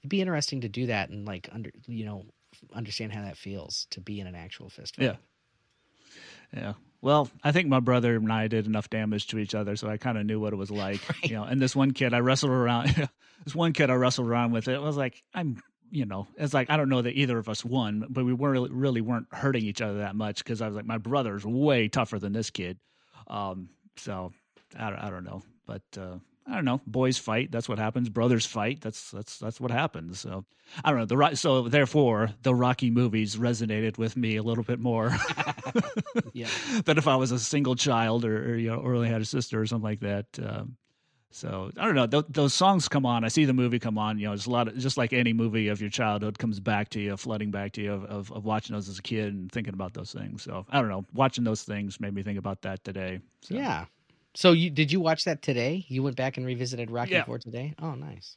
[0.00, 2.26] it'd be interesting to do that and like under you know
[2.74, 5.04] understand how that feels to be in an actual fist fight.
[5.04, 5.16] Yeah.
[6.54, 6.74] Yeah.
[7.00, 9.96] Well, I think my brother and I did enough damage to each other, so I
[9.96, 11.00] kind of knew what it was like.
[11.24, 13.08] You know, and this one kid I wrestled around.
[13.44, 14.68] this one kid I wrestled around with.
[14.68, 17.64] It was like I'm, you know, it's like I don't know that either of us
[17.64, 20.84] won, but we weren't really weren't hurting each other that much because I was like
[20.84, 22.78] my brother's way tougher than this kid.
[23.26, 24.32] Um, so
[24.78, 26.80] I don't, I don't know, but uh, I don't know.
[26.86, 27.52] Boys fight.
[27.52, 28.08] That's what happens.
[28.08, 28.80] Brothers fight.
[28.80, 30.20] That's that's that's what happens.
[30.20, 30.44] So
[30.84, 31.28] I don't know.
[31.28, 35.16] The so therefore the Rocky movies resonated with me a little bit more
[36.32, 36.48] Yeah.
[36.84, 39.24] than if I was a single child or, or you know or only had a
[39.26, 40.26] sister or something like that.
[40.42, 40.76] Um,
[41.30, 42.06] so I don't know.
[42.06, 43.24] Th- those songs come on.
[43.24, 44.18] I see the movie come on.
[44.18, 46.90] You know, it's a lot of just like any movie of your childhood comes back
[46.90, 49.50] to you, flooding back to you of, of, of watching those as a kid and
[49.50, 50.42] thinking about those things.
[50.42, 51.06] So I don't know.
[51.14, 53.20] Watching those things made me think about that today.
[53.40, 53.54] So.
[53.54, 53.86] Yeah.
[54.34, 55.84] So you did you watch that today?
[55.88, 57.24] You went back and revisited Rocky Yeah.
[57.24, 57.74] Four today?
[57.80, 58.36] Oh, nice.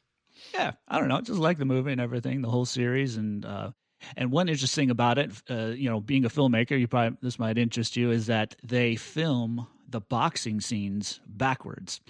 [0.52, 3.70] yeah, I don't know, just like the movie and everything, the whole series, and uh,
[4.16, 7.56] and one interesting about it, uh, you know, being a filmmaker, you probably this might
[7.56, 12.00] interest you, is that they film the boxing scenes backwards.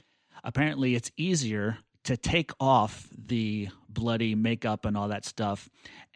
[0.42, 5.68] Apparently, it's easier to take off the bloody makeup and all that stuff,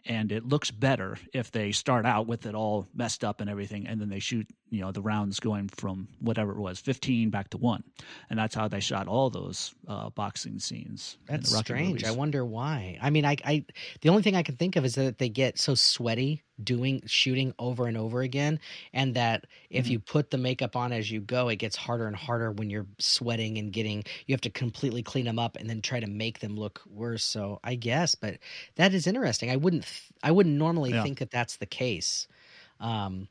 [0.05, 3.87] and it looks better if they start out with it all messed up and everything,
[3.87, 7.49] and then they shoot, you know, the rounds going from whatever it was, fifteen back
[7.51, 7.83] to one,
[8.29, 11.17] and that's how they shot all those uh, boxing scenes.
[11.27, 12.03] That's strange.
[12.03, 12.97] I wonder why.
[13.01, 13.65] I mean, I, I,
[14.01, 17.53] the only thing I can think of is that they get so sweaty doing shooting
[17.59, 18.59] over and over again,
[18.93, 19.91] and that if Mhm.
[19.91, 22.87] you put the makeup on as you go, it gets harder and harder when you're
[22.99, 24.03] sweating and getting.
[24.25, 27.23] You have to completely clean them up and then try to make them look worse.
[27.23, 28.39] So I guess, but
[28.75, 29.49] that is interesting.
[29.51, 31.01] I wouldn't, th- I wouldn't normally Yeah.
[31.01, 32.27] think that that's the case.
[32.79, 33.27] Um,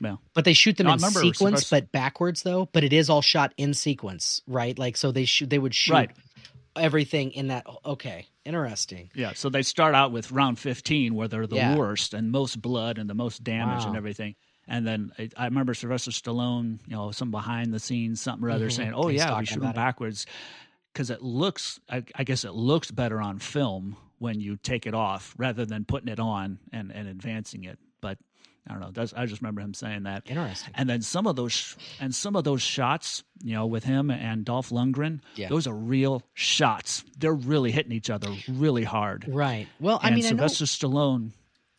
[0.00, 0.16] Yeah.
[0.34, 2.68] but they shoot them No, in sequence, but backwards though.
[2.72, 4.78] But it is all shot in sequence, right?
[4.78, 5.50] Like so they shoot.
[5.50, 6.10] They would shoot Right.
[6.76, 7.66] everything in that.
[7.84, 9.10] Okay, interesting.
[9.14, 11.76] Yeah, so they start out with round 15 where they're the Yeah.
[11.76, 14.34] worst and most blood and the most damage and everything.
[14.68, 18.50] And then I, I remember Sylvester Stallone, you know, some behind the scenes, something or
[18.52, 18.72] other Mhm.
[18.72, 20.26] saying, "Oh He's yeah, we shoot them backwards
[20.92, 24.94] because it looks, I, I guess it looks better on film when you take it
[24.94, 28.18] off rather than putting it on and, and advancing it." But
[28.68, 28.90] I don't know.
[28.92, 30.24] That's, I just remember him saying that.
[30.30, 30.72] Interesting.
[30.76, 34.44] And then some of those and some of those shots, you know, with him and
[34.44, 35.48] Dolph Lundgren, Yeah.
[35.48, 37.02] those are real shots.
[37.18, 39.24] They're really hitting each other really hard.
[39.28, 39.66] Right.
[39.80, 40.46] Well, I and mean, I know.
[40.46, 41.30] Sylvester Stallone,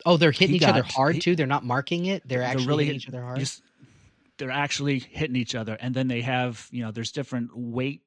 [0.05, 1.35] Oh, they're hitting each other hard he- too.
[1.35, 2.27] They're not marking it.
[2.27, 3.39] They're actually really hitting hit- each other hard.
[3.39, 3.61] just-
[4.37, 8.01] they're actually hitting each other, and then they have you know there's different weight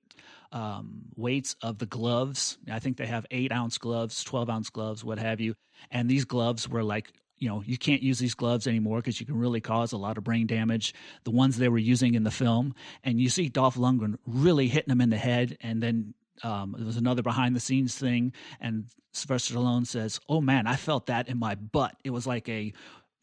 [0.51, 2.59] um, weights of the gloves.
[2.71, 5.55] I think they have eight ounce gloves, twelve ounce gloves, what have you.
[5.93, 9.27] And these gloves were like you know you can't use these gloves anymore because you
[9.27, 10.95] can really cause a lot of brain damage.
[11.25, 14.91] The ones they were using in the film, and you see Dolph Lundgren really hitting
[14.91, 16.15] them in the head, and then.
[16.43, 20.75] Um, there was another behind the scenes thing, and Sylvester Stallone says, "Oh man, I
[20.75, 21.95] felt that in my butt.
[22.03, 22.73] It was like a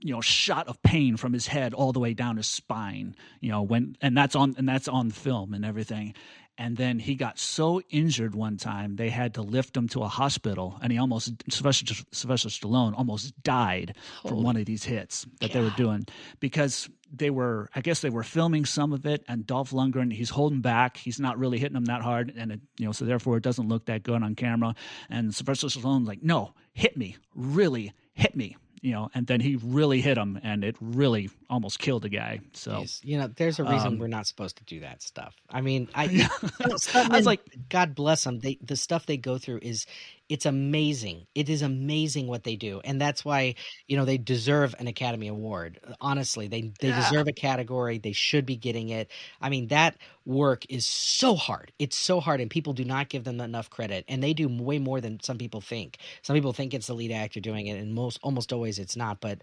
[0.02, 3.52] you know shot of pain from his head all the way down his spine you
[3.52, 6.14] know when and that's on and that's on film and everything
[6.62, 10.08] and then he got so injured one time they had to lift him to a
[10.08, 13.96] hospital and he almost Sylvester, Sylvester Stallone almost died
[14.28, 16.06] from one of these hits that they were doing.
[16.40, 20.30] Because they were I guess they were filming some of it and Dolph Lundgren he's
[20.30, 20.98] holding back.
[20.98, 23.68] He's not really hitting him that hard and it, you know so therefore it doesn't
[23.68, 24.76] look that good on camera.
[25.10, 27.18] And Sylvester Stallone's like no hit me.
[27.34, 28.56] Really hit me.
[28.84, 32.40] You know and then he really hit him and it really almost killed a guy
[32.54, 33.00] so Jeez.
[33.04, 35.36] You know, there's a reason Um, we're not supposed to do that stuff.
[35.50, 36.30] I mean, I, Yeah.
[36.96, 38.40] I was like God bless them.
[38.40, 39.86] They the stuff they go through is
[40.30, 41.28] it's amazing.
[41.36, 43.56] It is amazing what they do, and that's why
[43.88, 45.80] you know they deserve an Academy Award.
[46.00, 47.02] Honestly, they they Yeah.
[47.04, 47.98] deserve a category.
[47.98, 49.12] They should be getting it.
[49.42, 51.74] I mean, that work is so hard.
[51.80, 54.06] It's so hard, and people do not give them enough credit.
[54.08, 55.98] And they do way more than some people think.
[56.22, 59.20] Some people think it's the lead actor doing it, and most almost always it's not.
[59.20, 59.42] But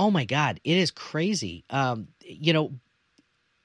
[0.00, 1.66] oh my god, it is crazy.
[1.70, 2.72] Um, you know,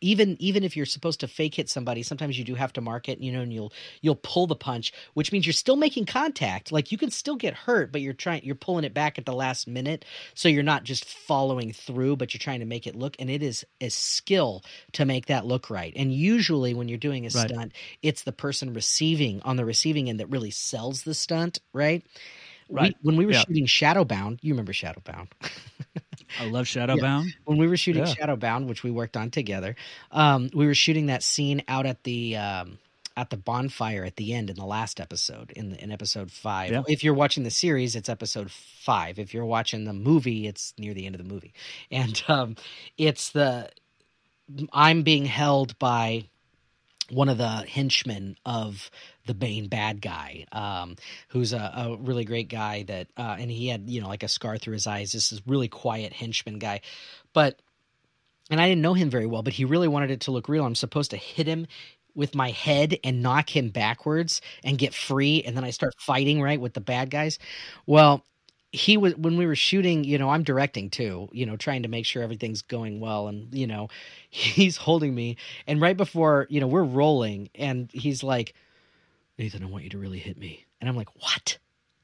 [0.02, 3.10] even even if you're supposed to fake hit somebody, sometimes you do have to mark
[3.10, 6.72] it, you know, and you'll you'll pull the punch, which means you're still making contact.
[6.72, 9.34] Like you can still get hurt, but you're trying you're pulling it back at the
[9.34, 13.16] last minute, so you're not just following through, but you're trying to make it look.
[13.20, 15.94] And it is a skill to make that look right.
[15.98, 17.56] And usually, when you're doing a Right.
[17.56, 22.06] stunt, it's the person receiving on the receiving end that really sells the stunt, right?
[22.70, 22.94] Right.
[22.94, 23.46] We, when we were Yeah.
[23.48, 25.30] shooting Shadowbound, you remember Shadowbound.
[26.40, 28.14] I love Shadowbound when we were shooting Yeah.
[28.14, 29.76] Shadowbound, which we worked on together,
[30.12, 32.78] um, we were shooting that scene out at the um,
[33.18, 36.72] at the bonfire at the end in the last episode in the, in episode five.
[36.72, 36.84] Yeah.
[36.88, 39.20] If you're watching the series, it's episode five.
[39.20, 41.54] If you're watching the movie, it's near the end of the movie,
[41.90, 42.56] and um,
[42.98, 43.70] it's the
[44.74, 46.26] I'm being held by
[47.12, 48.90] one of the henchmen of
[49.26, 50.96] the main bad guy, um,
[51.30, 54.28] who's a, a really great guy that, uh, and he had, you know, like a
[54.28, 55.12] scar through his eyes.
[55.12, 56.82] This is really quiet henchman guy,
[57.34, 57.62] but,
[58.50, 60.66] and I didn't know him very well, but he really wanted it to look real.
[60.66, 61.68] I'm supposed to hit him
[62.16, 66.42] with my head and knock him backwards and get free, and then I start fighting
[66.42, 67.40] right with the bad guys.
[67.86, 68.24] Well,
[68.76, 71.90] he was when we were shooting you know i'm directing too you know trying to
[71.90, 73.88] make sure everything's going well and you know
[74.30, 75.38] he's holding me.
[75.66, 78.54] And right before you know we're rolling and he's like
[79.38, 80.66] nathan i want you to really hit me.
[80.82, 81.58] And i'm like what?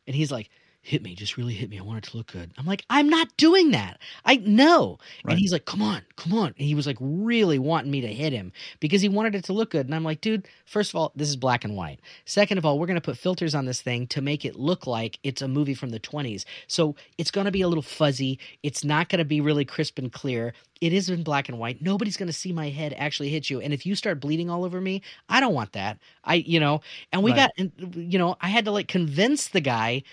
[0.07, 0.49] And he's like
[0.83, 1.77] hit me just really hit me.
[1.79, 2.51] I want it to look good.
[2.57, 3.99] I'm like i'm not doing that.
[4.25, 4.97] I know.
[5.23, 5.33] Right.
[5.33, 6.47] and he's like come on come on.
[6.57, 9.53] And he was like really wanting me to hit him because he wanted it to
[9.53, 9.85] look good.
[9.85, 11.99] And i'm like dude first of all this is black and white.
[12.25, 14.87] Second of all we're going to put filters on this thing to make it look
[14.87, 18.39] like it's a movie from the 20s so it's going to be a little fuzzy.
[18.63, 20.53] It's not going to be really crisp and clear.
[20.81, 21.81] It is in black and white.
[21.81, 23.61] Nobody's going to see my head actually hit you.
[23.61, 25.99] And if you start bleeding all over me i don't want that.
[26.23, 27.37] I you know and we Right.
[27.37, 27.71] got and,
[28.11, 30.03] you know i had to like convince the guy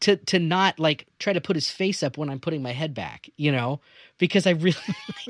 [0.00, 2.94] to to not like try to put his face up when I'm putting my head
[2.94, 3.80] back, you know,
[4.18, 4.76] because I really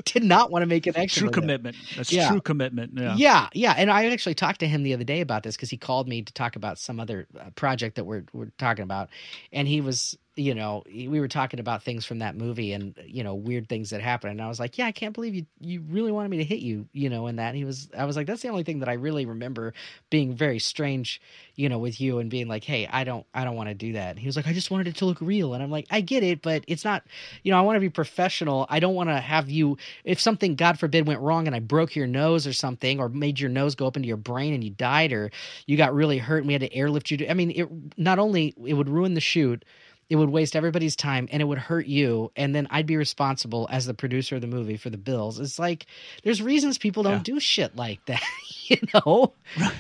[0.05, 1.23] did not want to make an extra.
[1.23, 1.77] True commitment.
[1.97, 2.29] That's Yeah.
[2.29, 2.93] true commitment.
[2.97, 3.15] Yeah.
[3.17, 3.49] Yeah.
[3.55, 6.09] yeah, and I actually talked to him the other day about this because he called
[6.09, 9.09] me to talk about some other uh, project that we're we're talking about,
[9.53, 13.25] and he was, you know, we were talking about things from that movie and you
[13.25, 15.83] know weird things that happened, and I was like, yeah, I can't believe you you
[15.89, 17.49] really wanted me to hit you, you know, in that.
[17.49, 19.75] And he was, I was like, that's the only thing that I really remember
[20.11, 21.21] being very strange,
[21.57, 23.93] you know, with you and being like, hey, I don't I don't want to do
[23.95, 24.11] that.
[24.11, 26.01] And he was like, I just wanted it to look real, and I'm like, I
[26.01, 27.05] get it, but it's not,
[27.43, 28.67] you know, I want to be professional.
[28.71, 31.95] I don't want to have you if something god forbid went wrong and i broke
[31.95, 34.71] your nose or something or made your nose go up into your brain and you
[34.71, 35.31] died or
[35.67, 38.19] you got really hurt and we had to airlift you to, i mean it not
[38.19, 39.65] only it would ruin the shoot
[40.11, 42.33] it would waste everybody's time and it would hurt you.
[42.37, 45.39] And then i'd be responsible as the producer of the movie for the bills.
[45.39, 45.87] It's like
[46.23, 48.23] there's reasons people don't do shit like that
[48.69, 49.35] you know?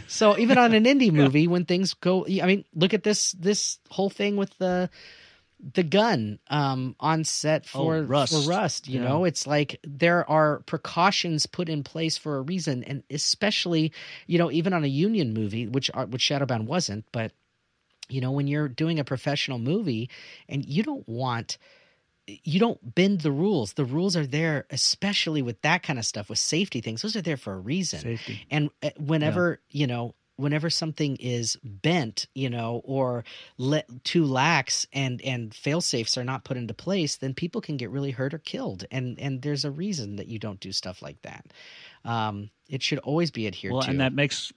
[0.06, 3.78] So even on an indie movie when things go i mean look at this this
[3.90, 4.90] whole thing with the
[5.74, 8.32] the gun um on set Oh, for Rust.
[8.32, 8.88] for rust.
[8.88, 9.08] You Yeah.
[9.08, 9.24] know?
[9.24, 12.84] It's like there are precautions put in place for a reason.
[12.84, 13.92] And especially
[14.26, 17.32] you know even on a union movie which which shadowbound wasn't but
[18.08, 20.10] you know when you're doing a professional movie
[20.48, 21.58] and you don't want
[22.44, 23.72] you don't bend the rules.
[23.72, 27.02] The rules are there especially with that kind of stuff with safety things.
[27.02, 28.00] Those are there for a reason.
[28.00, 28.46] Safety.
[28.50, 33.24] and uh, whenever you know whenever something is bent you know or
[33.56, 37.76] let too lax and and fail safes are not put into place then people can
[37.76, 38.84] get really hurt or killed.
[38.90, 41.46] And and there's a reason that you don't do stuff like that.
[42.04, 43.90] Um it should always be adhered Well, to.
[43.90, 44.52] and that makes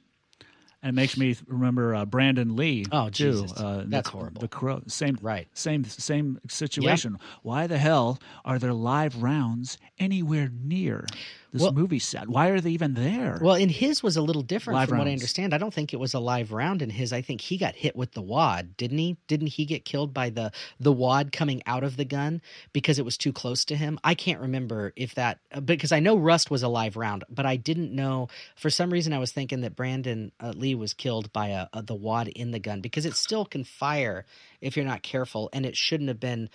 [0.82, 2.86] and it makes me remember uh, Brandon Lee.
[2.92, 3.32] Oh, too.
[3.34, 3.54] Jesus.
[3.54, 4.42] Uh, That's the, horrible.
[4.42, 5.48] The crow, same, Right.
[5.54, 7.18] Same, same situation.
[7.44, 11.06] Why the hell are there live rounds anywhere near
[11.52, 12.30] this Well- movie set?
[12.30, 13.40] Why are they even there?
[13.42, 15.54] Well, in his was a little different Live from what I understand.
[15.54, 17.12] I don't think it was a live round in his.
[17.12, 19.18] I think he got hit with the wad, didn't he?
[19.28, 22.42] Didn't he get killed by the the wad coming out of the gun
[22.74, 24.00] because it was too close to him?
[24.04, 27.46] I can't remember if that uh, because I know Rust was a live round, but
[27.46, 31.32] I didn't know for some reason I was thinking that Brandon uh, Lee was killed
[31.34, 34.26] by a, a the wad in the gun because it still can fire
[34.62, 36.50] if you're not careful, and it shouldn't have been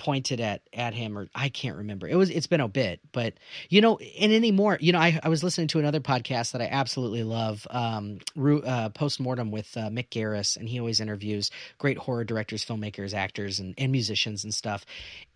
[0.00, 2.08] pointed at at him or I can't remember.
[2.08, 3.34] It was it's been a bit, but
[3.68, 6.68] you know, and anymore, you know, I, I was listening to another podcast that I
[6.70, 12.24] absolutely love, um, uh, Postmortem with uh, Mick Garris, and he always interviews great horror
[12.24, 14.84] directors, filmmakers, actors, and, and musicians and stuff.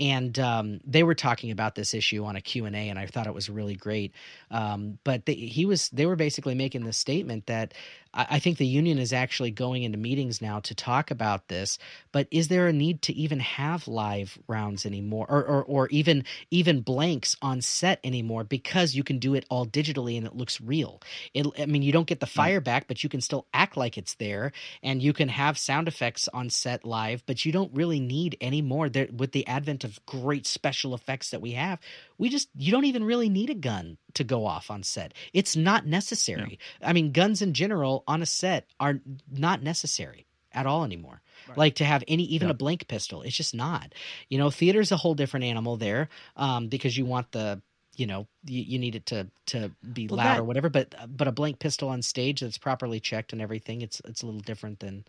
[0.00, 3.06] And um, they were talking about this issue on a Q and A, and I
[3.06, 4.12] thought it was really great.
[4.50, 7.74] Um, but they, he was, they were basically making the statement that
[8.14, 11.78] I, I think the union is actually going into meetings now to talk about this.
[12.12, 16.24] But is there a need to even have live rounds anymore, or or, or even
[16.50, 20.60] even blanks on set anymore because you can do it all digitally and it looks
[20.60, 21.00] real.
[21.34, 22.30] It, I mean, you don't get the mm.
[22.30, 25.88] fire back, but you can still act like it's there, and you can have sound
[25.88, 28.88] effects on set live, but you don't really need any more.
[28.88, 31.80] There, with the advent of great special effects that we have,
[32.18, 35.12] we just you don't even really need a gun to go off on set.
[35.32, 36.58] It's not necessary.
[36.80, 41.20] I mean, guns in general on a set are not necessary at all anymore.
[41.48, 41.58] Right.
[41.58, 42.52] Like to have any even Yeah.
[42.52, 43.92] a blank pistol, it's just not.
[44.28, 47.60] You know, theater's a whole different animal there um, because you want the
[47.96, 50.68] you know you, you need it to to be Well, loud that- or whatever.
[50.68, 54.26] But but a blank pistol on stage that's properly checked and everything, it's it's a
[54.26, 55.04] little different than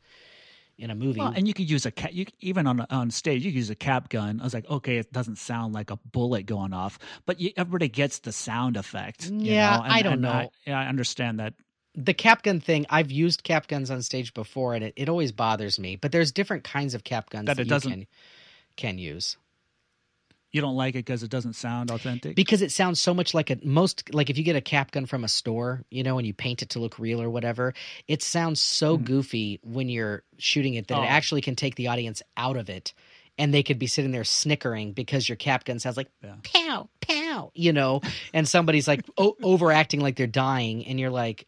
[0.78, 1.22] in a movie.
[1.22, 2.12] Well, and you could use a cap.
[2.14, 4.42] You even on on stage, you could use a cap gun.
[4.42, 7.88] I was like, okay, it doesn't sound like a bullet going off, but you, everybody
[7.88, 9.30] gets the sound effect.
[9.30, 9.84] you Yeah, know?
[9.84, 10.32] I don't and know.
[10.32, 11.54] I, yeah, I understand that.
[11.96, 15.32] The cap gun thing, I've used cap guns on stage before, and it, it always
[15.32, 15.96] bothers me.
[15.96, 18.08] But there's different kinds of cap guns That that, it you doesn't- can
[18.78, 19.38] can use
[20.52, 22.36] You don't like it because it doesn't sound authentic.
[22.36, 25.06] because it sounds so much like a most like if you get a cap gun
[25.06, 27.74] from a store, you know, and you paint it to look real or whatever,
[28.08, 29.04] it sounds so Mhm.
[29.06, 31.04] goofy when you're shooting it that Oh.
[31.04, 32.94] it actually can take the audience out of it.
[33.38, 36.36] And they could be sitting there snickering because your cap gun sounds like Yeah.
[36.44, 38.00] pow, pow, you know,
[38.34, 41.46] and somebody's like o- overacting like they're dying, and you're like,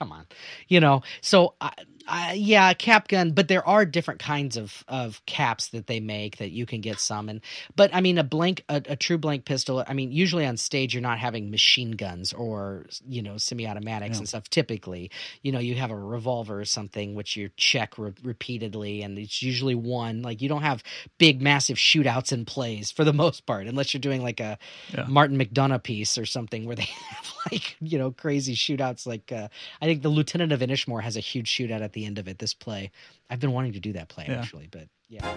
[0.00, 0.26] come on,
[0.68, 1.02] you know.
[1.20, 1.72] So, I,
[2.10, 6.38] I, yeah, cap gun, but there are different kinds of of caps that they make
[6.38, 7.30] that you can get some.
[7.30, 7.42] And
[7.76, 9.84] but I mean, a blank, a, a true blank pistol.
[9.88, 14.20] I mean, usually on stage you're not having machine guns or you know semi-automatics Yeah.
[14.20, 14.50] and stuff.
[14.50, 19.18] Typically, you know, you have a revolver or something which you check re- repeatedly, and
[19.18, 20.22] it's usually one.
[20.22, 20.84] Like you don't have
[21.18, 24.58] big, massive shootouts in plays for the most part, unless you're doing like a
[24.94, 25.06] Yeah.
[25.08, 29.06] Martin McDonagh piece or something where they have like you know crazy shootouts.
[29.06, 29.48] Like uh,
[29.82, 32.38] I think the Lieutenant of Inishmore has a huge shootout at the end of it.
[32.38, 32.90] This play,
[33.28, 34.40] I've been wanting to do that play Yeah.
[34.40, 35.36] actually, but yeah.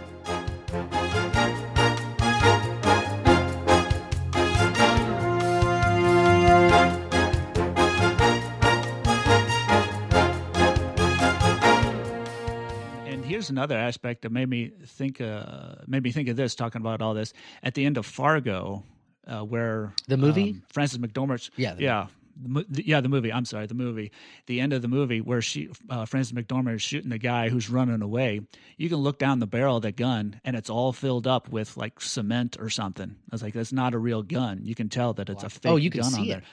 [13.05, 15.21] And here's another aspect that made me think.
[15.21, 16.55] Uh, made me think of this.
[16.55, 18.83] Talking about all this at the end of Fargo,
[19.27, 20.51] uh, where The movie?
[20.51, 22.07] um, Frances McDormand's Yeah, the yeah.
[22.35, 23.31] The, yeah, the movie.
[23.31, 24.11] I'm sorry, the movie.
[24.47, 27.69] The end of the movie where she, uh, Frances McDormand, is shooting the guy who's
[27.69, 28.41] running away.
[28.77, 31.77] You can look down the barrel of the gun, and it's all filled up with
[31.77, 33.09] like cement or something.
[33.09, 34.61] I was like, that's not a real gun.
[34.63, 36.43] You can tell that it's a fake oh, you can gun on see there it.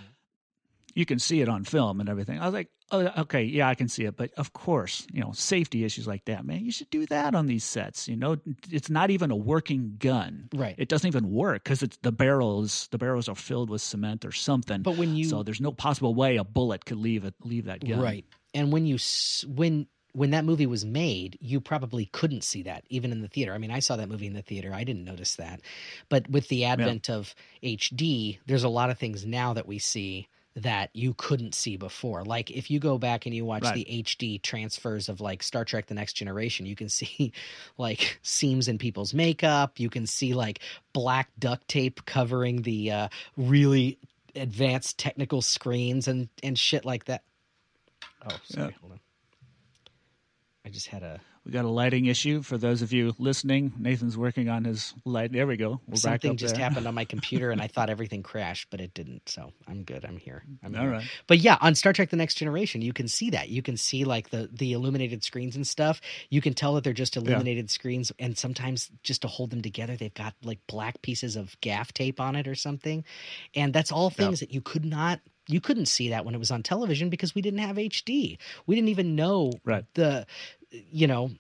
[0.95, 2.39] You can see it on film and everything.
[2.39, 4.17] I was like, oh, okay, yeah, I can see it.
[4.17, 7.47] But of course, you know, safety issues like that, man, you should do that on
[7.47, 8.09] these sets.
[8.09, 8.37] You know,
[8.71, 10.49] it's not even a working gun.
[10.55, 10.75] Right.
[10.79, 12.89] It doesn't even work because it's the barrels.
[12.91, 14.83] The barrels are filled with cement or something.
[14.83, 17.87] But when you so there's no possible way a bullet could leave it leave that
[17.87, 18.01] gun.
[18.01, 18.25] Right.
[18.55, 18.99] And when you
[19.47, 23.55] when when that movie was made, you probably couldn't see that even in the theater.
[23.55, 24.73] I mean, I saw that movie in the theater.
[24.75, 25.61] I didn't notice that.
[26.09, 30.29] But with the advent of HD, there's a lot of things now that we see
[30.57, 32.25] that you couldn't see before.
[32.25, 33.75] Like if you go back and you watch Right.
[33.75, 37.33] the HD transfers of like Star Trek the Next Generation, you can see
[37.79, 40.61] like seams in people's makeup, you can see like
[40.93, 43.99] black duct tape covering the uh really
[44.37, 47.23] advanced technical screens and and shit like that.
[48.29, 48.69] Oh, sorry.
[48.73, 48.79] Yeah.
[48.81, 49.01] Hold on.
[50.65, 53.73] I just had a We got a lighting issue for those of you listening.
[53.79, 55.33] Nathan's working on his light.
[55.33, 55.81] There we go.
[55.89, 56.57] We're back something up just there.
[56.57, 59.29] happened on my computer, and I thought everything crashed, but it didn't.
[59.29, 60.05] So I'm good.
[60.05, 60.45] I'm here.
[60.65, 60.93] I'm All here.
[60.93, 61.07] right.
[61.27, 63.49] But yeah, on Star Trek: The Next Generation, you can see that.
[63.51, 66.01] You can see like the the illuminated screens and stuff.
[66.31, 69.97] You can tell that they're just illuminated screens, and sometimes just to hold them together,
[69.97, 73.05] they've got like black pieces of gaff tape on it or something.
[73.55, 74.17] And that's all Yeah.
[74.19, 75.21] things that you could not.
[75.49, 78.39] You couldn't see that when it was on television because we didn't have HD.
[78.67, 79.85] We didn't even know Right.
[79.95, 80.27] the,
[80.71, 81.31] you know,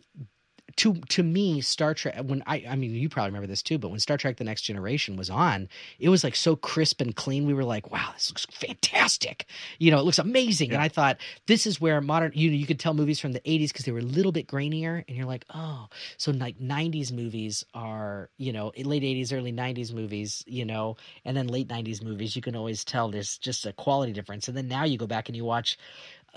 [0.76, 3.90] to to me star trek when i i mean you probably remember this too but
[3.90, 5.68] when star trek the next generation was on
[5.98, 7.44] it was like so crisp and clean.
[7.44, 9.46] We were like wow this looks fantastic.
[9.78, 10.72] You know it looks amazing.
[10.72, 13.40] And i thought this is where modern you know, you could tell movies from the
[13.40, 17.12] 80s because they were a little bit grainier and you're like oh so like 90s
[17.12, 21.68] movies are you know eh, late 80s early 90s movies you know and then late
[21.68, 24.48] 90s movies you can always tell there's just a quality difference.
[24.48, 25.78] And then now you go back and you watch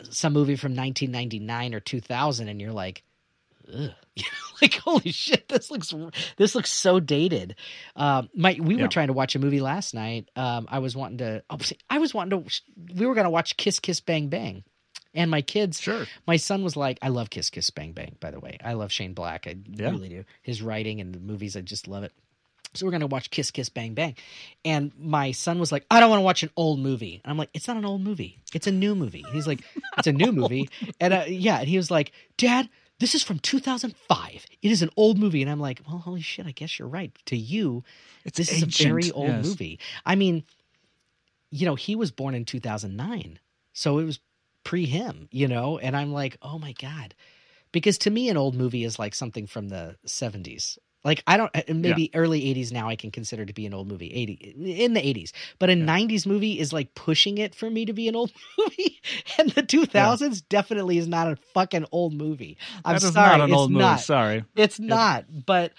[0.09, 3.03] some movie from 1999 or 2000 and you're like
[3.73, 3.91] Ugh.
[4.61, 5.93] like holy shit this looks
[6.37, 7.55] this looks so dated
[7.95, 8.83] um my we Yeah.
[8.83, 11.77] were trying to watch a movie last night um i was wanting to oh, see,
[11.89, 12.61] i was wanting to
[12.95, 14.63] we were going to watch kiss kiss bang bang
[15.15, 16.05] and my kids Sure.
[16.27, 18.91] my son was like i love kiss kiss bang bang by the way i love
[18.91, 19.89] shane black i Yeah.
[19.91, 22.11] really do his writing and the movies i just love it
[22.74, 24.15] so we're going to watch kiss kiss bang bang.
[24.65, 27.21] And my son was like i don't want to watch an old movie.
[27.24, 28.39] And i'm like it's not an old movie.
[28.53, 29.26] It's a new movie.
[29.32, 29.61] He's like
[29.97, 30.69] it's a new movie.
[30.99, 32.69] And uh, yeah and he was like dad
[32.99, 35.41] this is from 2005 it is an old movie.
[35.41, 37.11] And i'm like well holy shit i guess you're right.
[37.28, 37.84] To you
[38.26, 39.45] It's this is a ancient, very old yes.
[39.45, 39.80] movie.
[40.05, 40.43] I mean
[41.51, 43.39] you know he was born in 2009
[43.74, 44.19] so it was
[44.63, 45.78] pre him you know?
[45.78, 47.13] And i'm like oh my god.
[47.71, 51.51] Because to me an old movie is like something from the 70s like i don't
[51.73, 54.33] maybe early 80s now i can consider to be an old movie 80
[54.81, 55.85] in the 80s but a Yeah.
[55.85, 59.01] 90s movie is like pushing it for me to be an old movie
[59.37, 63.57] and the 2000s definitely is not a fucking old movie i'm sorry not an it's
[63.57, 63.83] old movie.
[63.83, 64.43] not Sorry.
[64.55, 65.73] it's not but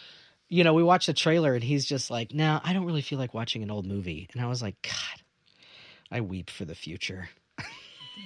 [0.49, 3.19] you know we watched the trailer and he's just like no i don't really feel
[3.19, 5.23] like watching an old movie and i was like god
[6.11, 7.29] i weep for the future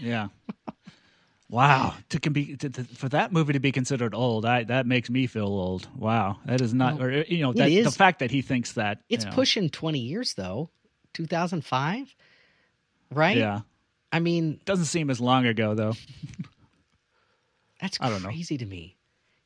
[0.00, 0.28] Yeah.
[1.50, 1.94] Wow.
[2.10, 5.08] To can be to, to, for that movie to be considered old, I that makes
[5.08, 5.88] me feel old.
[5.96, 6.38] Wow.
[6.44, 9.24] That is not, Well, or you know, that, the fact that he thinks that it's
[9.24, 10.68] you know, pushing 20 years though
[11.14, 12.14] 2005
[13.12, 13.60] right Yeah.
[14.12, 15.94] I mean, Doesn't seem as long ago though.
[17.80, 18.28] that's I don't know.
[18.28, 18.96] crazy to me.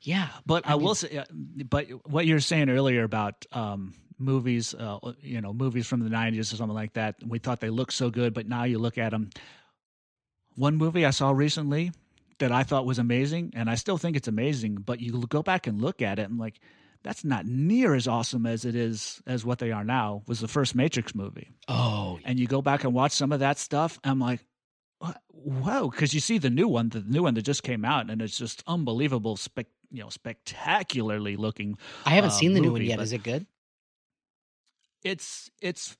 [0.00, 1.24] Yeah, But I, I mean- will say, uh,
[1.68, 6.52] but what you're saying earlier about um, movies, uh, you know, movies from the '90s
[6.52, 9.10] or something like that, we thought they looked so good, but now you look at
[9.12, 9.30] them.
[10.56, 11.92] One movie I saw recently
[12.38, 15.66] that I thought was amazing, and I still think it's amazing, but you go back
[15.66, 16.60] and look at it and like,
[17.02, 20.22] that's not near as awesome as it is as what they are now.
[20.26, 23.58] Was the first Matrix movie, Oh, and you go back and watch some of that
[23.58, 24.44] stuff, I'm like.
[25.30, 25.90] Whoa!
[25.90, 28.38] Because you see the new one, the new one that just came out, and it's
[28.38, 31.76] just unbelievable, spec, you know, spectacularly looking
[32.06, 33.00] I haven't uh, seen the new one yet.
[33.00, 33.46] Is it good?
[35.02, 35.96] it's it's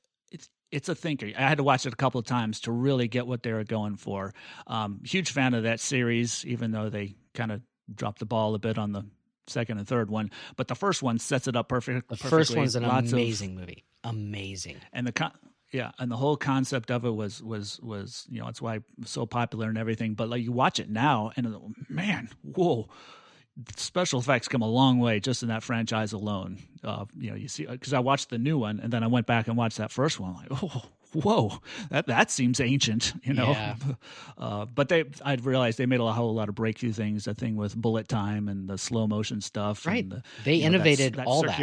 [0.73, 1.27] it's a thinker.
[1.37, 3.63] I had to watch it a couple of times to really get what they were
[3.65, 4.33] going for.
[4.67, 7.61] Um, huge fan of that series, even though they kind of
[7.95, 9.05] dropped the ball a bit on the
[9.47, 10.31] second and third one.
[10.57, 12.09] But the first one sets it up perfect.
[12.09, 12.57] The first perfectly.
[12.57, 13.85] one's an Lots of- amazing movie.
[14.05, 14.79] Amazing.
[14.93, 15.33] and the con-
[15.73, 19.11] yeah, and the whole concept of it was was was you know it's why it's
[19.11, 20.15] so popular and everything.
[20.15, 22.89] But like you watch it now, and man, whoa.
[23.77, 26.59] Special effects come a long way just in that franchise alone.
[26.83, 29.27] Uh, you know, you see, because I watched the new one and then I went
[29.27, 30.35] back and watched that first one.
[30.35, 30.85] Like, oh,
[31.15, 31.59] whoa,
[31.91, 33.51] that that seems ancient, you know.
[33.51, 33.77] Yeah.
[34.39, 37.27] Uh, but they, I'd realized they made a whole lot of breakthrough things.
[37.27, 39.87] The thing with bullet time and the slow motion stuff.
[39.87, 40.03] Right.
[40.03, 41.61] And the, They you know, innovated that all that.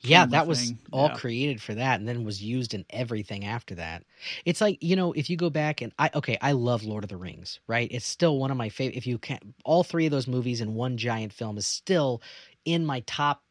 [0.00, 0.78] Yeah, that was thing.
[0.92, 1.14] all Yeah.
[1.16, 4.04] created for that and then was used in everything after that.
[4.46, 7.10] It's like, you know, if you go back and I okay, I love Lord of
[7.10, 7.88] the Rings, right?
[7.90, 10.74] It's still one of my favorite if you can all three of those movies in
[10.74, 12.22] one giant film is still
[12.64, 13.42] in my top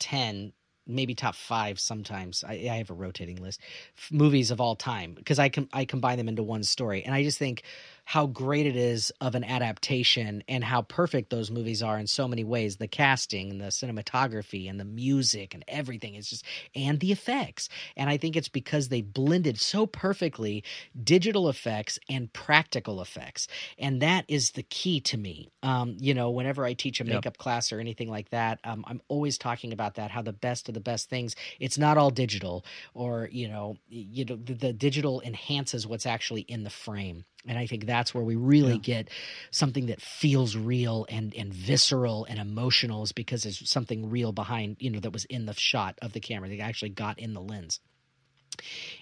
[0.00, 0.52] 10
[0.86, 2.44] maybe top five sometimes.
[2.46, 3.60] I, I have a rotating list.
[3.96, 7.14] F- movies of all time because i com- i combine them into one story and
[7.14, 7.62] i just think
[8.04, 12.28] how great it is of an adaptation and how perfect those movies are in so
[12.28, 12.76] many ways.
[12.76, 16.44] The casting and the cinematography and the music and everything is just
[16.74, 17.68] and the effects.
[17.96, 20.64] And i think it's because they blended so perfectly
[21.02, 23.48] digital effects and practical effects.
[23.78, 25.50] And that is the key to me.
[25.62, 27.24] Um, you know whenever i teach a Yep.
[27.24, 30.68] makeup class or anything like that um, i'm always talking about that how the best
[30.68, 34.72] of the best things it's not all digital or you know you know the, the
[34.72, 38.78] digital enhances what's actually in the frame and i think that's where we really Yeah.
[38.78, 39.08] get
[39.50, 44.76] something that feels real and and visceral and emotional is because there's something real behind
[44.80, 47.40] you know that was in the shot of the camera that actually got in the
[47.40, 47.80] lens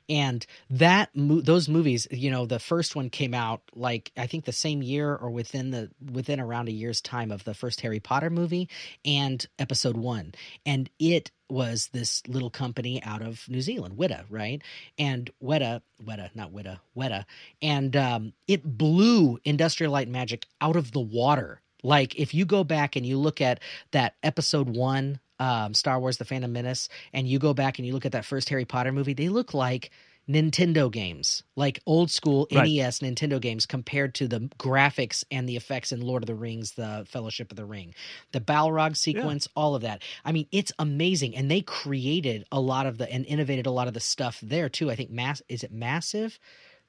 [0.08, 4.52] and that those movies you know the first one came out like i think the
[4.52, 8.30] same year or within the within around a year's time of the first harry potter
[8.30, 8.68] movie
[9.04, 10.32] and episode 1
[10.66, 14.62] and it was this little company out of New Zealand, Weta, right?
[14.98, 17.26] And Weta, Weta, not Weta, Weta,
[17.60, 21.60] and um, it blew Industrial Light and Magic out of the water.
[21.82, 26.18] Like if you go back and you look at that episode one, um, Star Wars:
[26.18, 28.92] The Phantom Menace, and you go back and you look at that first Harry Potter
[28.92, 29.90] movie, they look like
[30.28, 32.64] Nintendo games, like old school Right.
[32.64, 36.72] NES Nintendo games, compared to the graphics and the effects in Lord of the Rings,
[36.72, 37.94] the Fellowship of the Ring,
[38.32, 40.02] the Balrog sequence, all of that.
[40.24, 43.88] I mean, it's amazing, and they created a lot of the and innovated a lot
[43.88, 44.90] of the stuff there too.
[44.90, 46.38] I think mass is it massive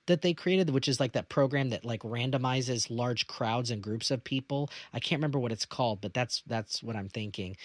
[0.08, 4.12] that they created, which is like that program that like randomizes large crowds and groups
[4.12, 4.70] of people.
[4.94, 7.56] I can't remember what it's called, but that's that's what I'm thinking.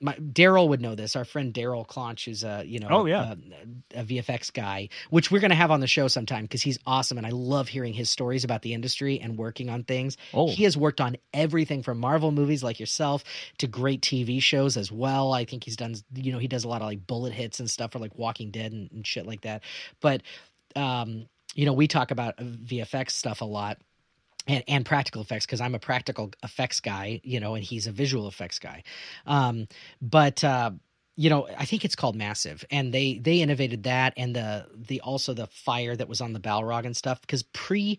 [0.00, 1.16] My Daryl would know this.
[1.16, 3.34] Our friend Daryl Claunch, who's a you know Oh, yeah.
[3.94, 7.18] a, a VFX guy, which we're gonna have on the show sometime because he's awesome
[7.18, 10.16] and I love hearing his stories about the industry and working on things.
[10.34, 13.24] Oh, He has worked on everything from Marvel movies like yourself
[13.58, 15.32] to great TV shows as well.
[15.32, 17.68] I think he's done, you know, he does a lot of like bullet hits and
[17.68, 19.62] stuff for like Walking Dead and, and shit like that.
[20.00, 20.22] But,
[20.76, 23.78] um, you know, we talk about VFX stuff a lot.
[24.46, 27.92] And, and practical effects because I'm a practical effects guy, you know, and he's a
[27.92, 28.82] visual effects guy.
[29.26, 29.68] Um,
[30.00, 30.70] but uh,
[31.16, 35.02] you know, I think it's called Massive, and they they innovated that and the the
[35.02, 37.98] also the fire that was on the Balrog and stuff because pre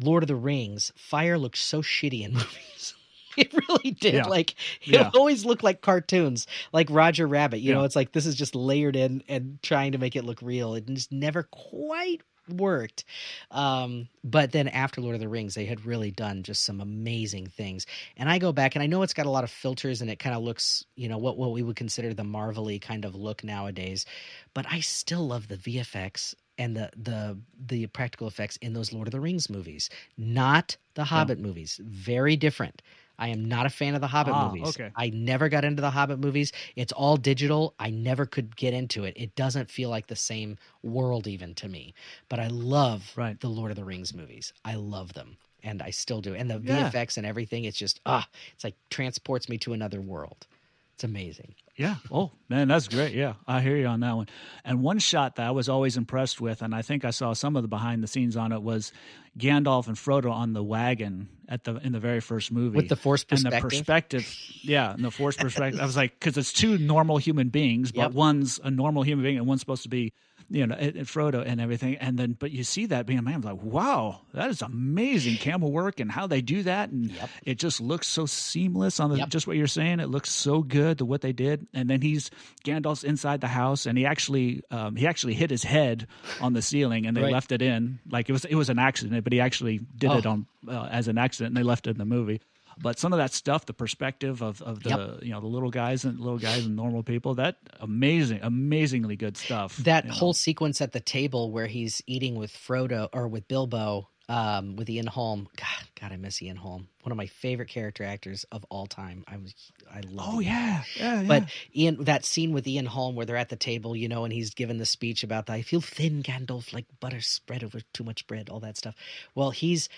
[0.00, 2.94] Lord of the Rings, fire looked so shitty in movies.
[3.36, 4.14] It really did.
[4.14, 4.24] Yeah.
[4.26, 4.56] Like it
[4.94, 5.10] Yeah.
[5.14, 7.60] always looked like cartoons, like Roger Rabbit.
[7.60, 10.42] You know, it's like this is just layered in and trying to make it look
[10.42, 10.74] real.
[10.74, 13.04] It just never quite worked.
[13.50, 17.46] Um, but then after Lord of the Rings, they had really done just some amazing
[17.46, 17.86] things.
[18.16, 20.18] And I go back and I know it's got a lot of filters and it
[20.18, 23.44] kind of looks, you know, what what we would consider the marvelly kind of look
[23.44, 24.06] nowadays.
[24.54, 29.08] But I still love the VFX and the the the practical effects in those Lord
[29.08, 31.80] of the Rings movies, not the Hobbit movies.
[31.82, 32.82] Very different.
[33.22, 34.70] I am not a fan of the Hobbit Ah, movies.
[34.70, 34.90] okay.
[34.96, 36.50] I never got into the Hobbit movies.
[36.74, 37.72] It's all digital.
[37.78, 39.14] I never could get into it.
[39.16, 41.94] It doesn't feel like the same world even to me.
[42.28, 43.38] But I love Right.
[43.38, 44.52] the Lord of the Rings movies.
[44.64, 45.36] I love them.
[45.62, 46.34] And I still do.
[46.34, 46.90] And the Yeah.
[46.90, 50.48] VFX and everything, it's just ah, it's like transports me to another world.
[50.94, 51.54] It's amazing.
[51.76, 51.96] Yeah.
[52.10, 53.14] Oh man, that's great.
[53.14, 54.28] Yeah, I hear you on that one.
[54.64, 57.56] And one shot that I was always impressed with, and I think I saw some
[57.56, 58.92] of the behind the scenes on it, was
[59.38, 62.96] Gandalf and Frodo on the wagon at the in the very first movie with the
[62.96, 63.54] force perspective.
[63.54, 65.80] And the perspective, yeah, and the force perspective.
[65.80, 68.12] I was like, because it's two normal human beings, but yep.
[68.12, 70.12] one's a normal human being and one's supposed to be
[70.52, 71.96] you know, and, and Frodo and everything.
[71.96, 75.36] And then, but you see that being a man, I'm like, wow, that is amazing
[75.36, 76.90] camera work and how they do that.
[76.90, 77.30] And yep.
[77.42, 79.30] it just looks so seamless on the, yep.
[79.30, 80.00] just what you're saying.
[80.00, 81.66] It looks so good to what they did.
[81.72, 82.30] And then he's
[82.64, 86.06] Gandalf's inside the house and he actually, um, he actually hit his head
[86.40, 87.32] on the ceiling and they right.
[87.32, 90.18] left it in like it was, it was an accident, but he actually did oh.
[90.18, 92.40] it on uh, as an accident and they left it in the movie
[92.80, 95.22] but some of that stuff the perspective of, of the yep.
[95.22, 99.36] you know the little guys and little guys and normal people that amazing amazingly good
[99.36, 100.12] stuff that know?
[100.12, 104.88] whole sequence at the table where he's eating with frodo or with bilbo um, with
[104.88, 105.48] Ian Holm.
[105.56, 106.88] God, God, I miss Ian Holm.
[107.02, 109.24] One of my favorite character actors of all time.
[109.26, 109.54] I was,
[109.92, 110.34] I love.
[110.34, 110.84] Oh yeah.
[110.96, 111.28] yeah, yeah.
[111.28, 111.44] But
[111.74, 114.54] Ian, that scene with Ian Holm where they're at the table, you know, and he's
[114.54, 118.26] given the speech about the, I feel thin, Gandalf, like butter spread over too much
[118.26, 118.94] bread, all that stuff.
[119.34, 119.88] Well, he's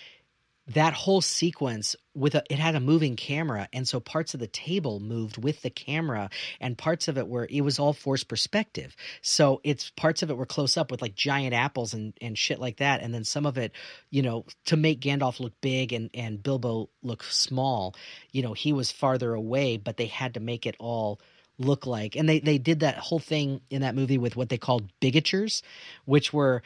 [0.69, 4.47] that whole sequence with a it had a moving camera and so parts of the
[4.47, 8.97] table moved with the camera and parts of it were it was all forced perspective.
[9.21, 12.59] So it's parts of it were close up with like giant apples and and shit
[12.59, 13.73] like that and then some of it
[14.11, 17.95] you know to make Gandalf look big and and Bilbo look small
[18.33, 21.21] you know he was farther away but they had to make it all
[21.59, 22.17] look like.
[22.17, 25.62] And they they did that whole thing in that movie with what they called bigatures
[26.07, 26.62] which were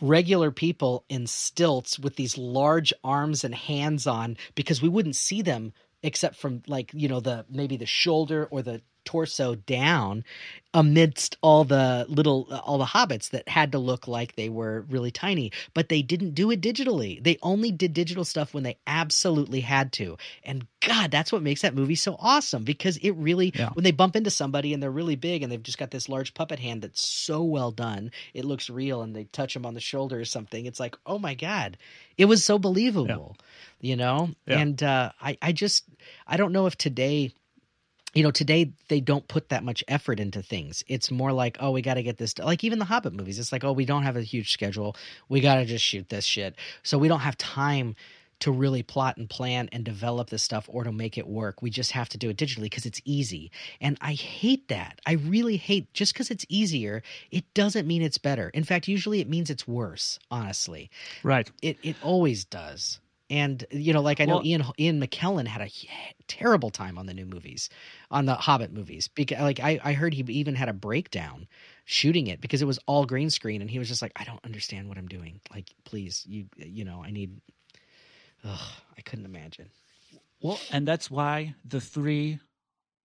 [0.00, 5.42] regular people in stilts with these large arms and hands on because we wouldn't see
[5.42, 5.72] them
[6.02, 10.24] except from like you know the maybe the shoulder or the torso down
[10.72, 15.10] amidst all the little all the hobbits that had to look like they were really
[15.10, 19.60] tiny but they didn't do it digitally they only did digital stuff when they absolutely
[19.60, 23.70] had to and god that's what makes that movie so awesome because it really yeah.
[23.70, 26.34] when they bump into somebody and they're really big and they've just got this large
[26.34, 29.80] puppet hand that's so well done it looks real and they touch them on the
[29.80, 31.76] shoulder or something it's like oh my god
[32.16, 33.36] it was so believable
[33.80, 33.90] yeah.
[33.90, 34.58] you know yeah.
[34.58, 35.84] and uh, i i just
[36.28, 37.32] i don't know if today
[38.14, 40.84] you know today they don't put that much effort into things.
[40.88, 43.52] It's more like oh we got to get this like even the hobbit movies it's
[43.52, 44.96] like oh we don't have a huge schedule.
[45.28, 46.54] We got to just shoot this shit.
[46.82, 47.96] So we don't have time
[48.40, 51.60] to really plot and plan and develop this stuff or to make it work.
[51.62, 53.50] We just have to do it digitally because it's easy.
[53.80, 55.00] And i hate that.
[55.06, 58.48] I really hate just because it's easier it doesn't mean it's better.
[58.50, 60.90] In fact usually it means it's worse honestly.
[61.22, 61.50] Right.
[61.62, 62.98] It, it always does
[63.30, 65.70] and you know, like I know well, Ian Ian McKellen had a
[66.26, 67.70] terrible time on the new movies,
[68.10, 69.08] on the Hobbit movies.
[69.08, 71.46] Because like I, I heard he even had a breakdown
[71.84, 74.44] shooting it because it was all green screen, and he was just like, I don't
[74.44, 75.40] understand what I'm doing.
[75.54, 77.40] Like, please, you you know, I need.
[78.44, 79.70] Ugh, I couldn't imagine.
[80.42, 82.40] Well, and that's why the three,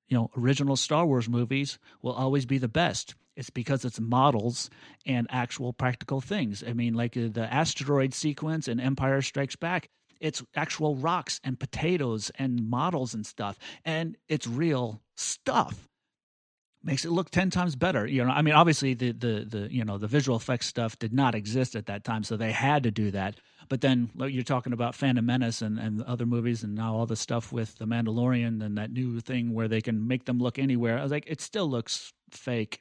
[0.07, 3.13] you know, original Star Wars movies will always be the best.
[3.35, 4.69] It's because it's models
[5.05, 6.63] and actual practical things.
[6.65, 9.89] I mean, like uh, the asteroid sequence in Empire Strikes Back
[10.19, 15.87] it's actual rocks and potatoes and models and stuff and it's real stuff.
[16.83, 19.83] Makes it look 10 times better you know i mean obviously the the the you
[19.83, 22.91] know the visual effects stuff did not exist at that time so they had to
[22.91, 23.35] do that.
[23.67, 27.15] But then you're talking about phantom menace and, and other movies and now all the
[27.15, 30.99] stuff with the mandalorian and that new thing where they can make them look anywhere.
[30.99, 32.79] I was like it still looks fake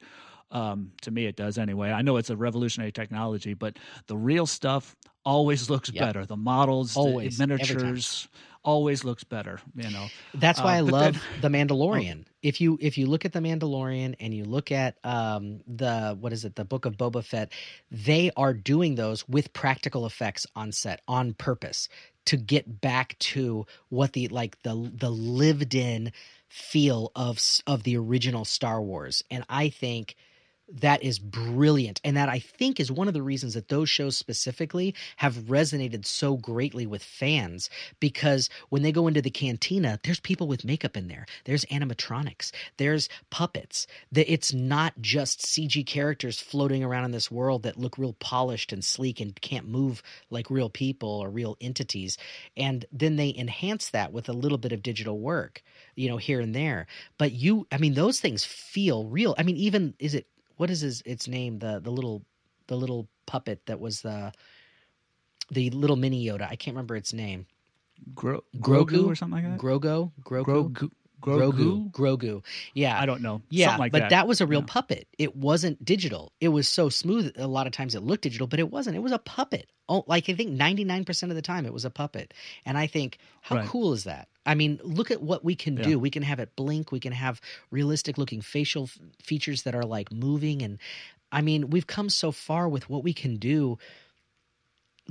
[0.51, 1.91] um, to me, it does anyway.
[1.91, 3.77] I know it's a revolutionary technology, but
[4.07, 6.03] the real stuff always looks yep.
[6.03, 6.25] better.
[6.25, 8.27] The models, always, the miniatures,
[8.63, 9.59] always looks better.
[9.75, 12.25] You know, that's why uh, I love then, the Mandalorian.
[12.25, 12.31] Oh.
[12.41, 16.31] If you if you look at the Mandalorian and you look at um, the what
[16.31, 17.51] is it, the Book of Boba Fett,
[17.91, 21.89] they are doing those with practical effects on set on purpose
[22.25, 26.11] to get back to what the like the the lived in
[26.49, 30.15] feel of of the original Star Wars, and I think
[30.71, 34.17] that is brilliant and that i think is one of the reasons that those shows
[34.17, 40.19] specifically have resonated so greatly with fans because when they go into the cantina there's
[40.19, 46.39] people with makeup in there there's animatronics there's puppets that it's not just cg characters
[46.39, 50.49] floating around in this world that look real polished and sleek and can't move like
[50.49, 52.17] real people or real entities
[52.57, 55.61] and then they enhance that with a little bit of digital work
[55.95, 56.87] you know here and there.
[57.17, 59.35] But you i mean those things feel real.
[59.37, 60.27] I mean even is it
[60.57, 62.23] what is his its name the the little
[62.67, 64.31] the little puppet that was the
[65.51, 66.43] the little mini Yoda.
[66.49, 67.45] I can't remember its name.
[68.13, 69.59] Gro- Grogu, Grogu or something like that.
[69.63, 70.91] Grogu, Grogu,
[71.25, 71.91] Grogu, Grogu?
[71.91, 72.43] Grogu.
[72.73, 72.99] Yeah.
[72.99, 73.41] I don't know.
[73.49, 74.09] Yeah, Something like but that.
[74.11, 74.27] that.
[74.27, 74.65] was a real Yeah.
[74.67, 75.07] puppet.
[75.17, 76.31] It wasn't digital.
[76.39, 77.33] It was so smooth.
[77.37, 78.95] A lot of times it looked digital, but it wasn't.
[78.95, 79.69] It was a puppet.
[79.87, 82.33] Oh, like I think ninety nine percent of the time it was a puppet.
[82.65, 83.67] And I think, how Right.
[83.67, 84.27] cool is that?
[84.45, 85.83] I mean, look at what we can Yeah.
[85.83, 85.99] do.
[85.99, 86.91] We can have it blink.
[86.91, 90.61] We can have realistic looking facial f- features that are like moving.
[90.61, 90.79] And
[91.31, 93.77] I mean, we've come so far with what we can do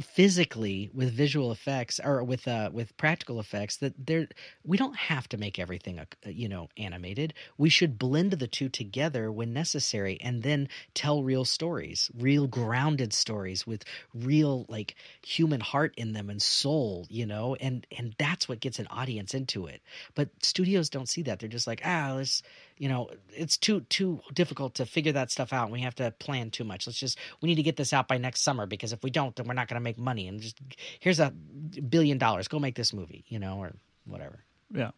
[0.01, 4.27] physically with visual effects or with uh with practical effects that there
[4.65, 7.33] we don't have to make everything uh, you know animated.
[7.59, 13.13] We should blend the two together when necessary and then tell real stories real grounded
[13.13, 18.49] stories with real like human heart in them and soul you know and and that's
[18.49, 19.81] what gets an audience into it.
[20.15, 21.39] But studios don't see that.
[21.39, 22.43] They're just like ah let's
[22.77, 26.51] you know it's too too difficult to figure that stuff out we have to plan
[26.51, 29.03] too much let's just we need to get this out by next summer because if
[29.03, 30.61] we don't then we're not going to make money and just
[31.01, 33.73] here's a billion dollars go make this movie you know or
[34.07, 34.45] whatever
[34.75, 34.91] Yeah.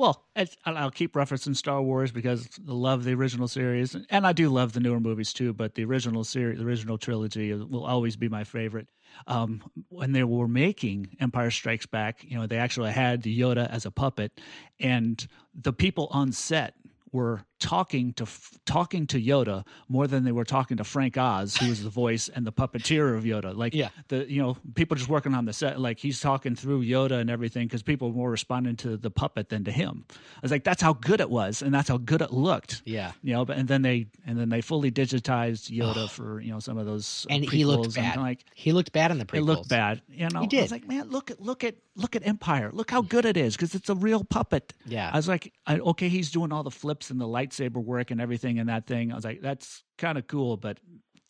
[0.00, 0.24] Well,
[0.64, 4.72] I'll keep referencing Star Wars because I love the original series, and I do love
[4.72, 5.52] the newer movies too.
[5.52, 8.88] But the original series, the original trilogy, will always be my favorite.
[9.26, 13.84] Um, when they were making Empire Strikes Back, you know, they actually had Yoda as
[13.84, 14.40] a puppet,
[14.78, 16.72] and the people on set
[17.12, 18.26] were talking to
[18.64, 22.28] talking to Yoda more than they were talking to Frank Oz, who was the voice
[22.28, 23.54] and the puppeteer of Yoda.
[23.54, 23.88] Like, Yeah.
[24.08, 27.28] the you know people just working on the set, like he's talking through Yoda and
[27.28, 30.04] everything because people were more responding to the puppet than to him.
[30.10, 32.82] I was like, that's how good it was, and that's how good it looked.
[32.84, 36.52] yeah You know, but and then they and then they fully digitized Yoda for you
[36.52, 39.36] know some of those and he looked bad like he looked bad in the prequels
[39.38, 40.00] it looked bad.
[40.08, 40.62] You know, He I did.
[40.62, 42.70] was like, man, look at look at look at Empire.
[42.72, 44.72] Look how good it is because it's a real puppet.
[44.86, 45.10] Yeah.
[45.12, 48.20] I was like, I, okay, he's doing all the flips and the lightsaber work and
[48.20, 49.12] everything in that thing.
[49.12, 50.78] I was like, that's kind of cool, but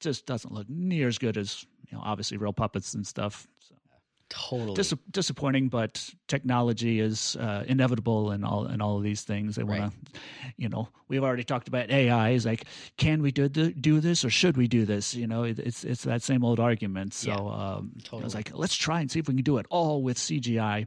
[0.01, 3.47] just doesn't look near as good as you know, obviously real puppets and stuff.
[3.59, 3.75] So
[4.51, 9.57] totally dis- disappointing, but technology is uh, inevitable and all and all of these things.
[9.57, 10.21] They want to,
[10.57, 12.31] you know, we've already talked about AI.
[12.31, 12.65] Is like,
[12.97, 15.15] can we do do this or should we do this?
[15.15, 17.15] You know, it, it's it's that same old argument.
[17.15, 19.67] So Yeah, um, I was like, let's try and see if we can do it
[19.71, 20.87] all with CGI.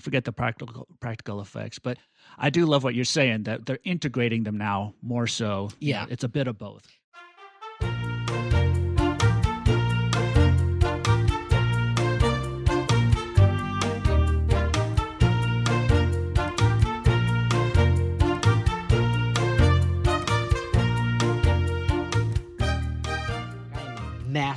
[0.00, 1.98] Forget the practical practical effects, but
[2.38, 5.68] I do love what you're saying that they're integrating them now more so.
[5.80, 6.04] You Yeah.
[6.04, 6.86] know, it's a bit of both.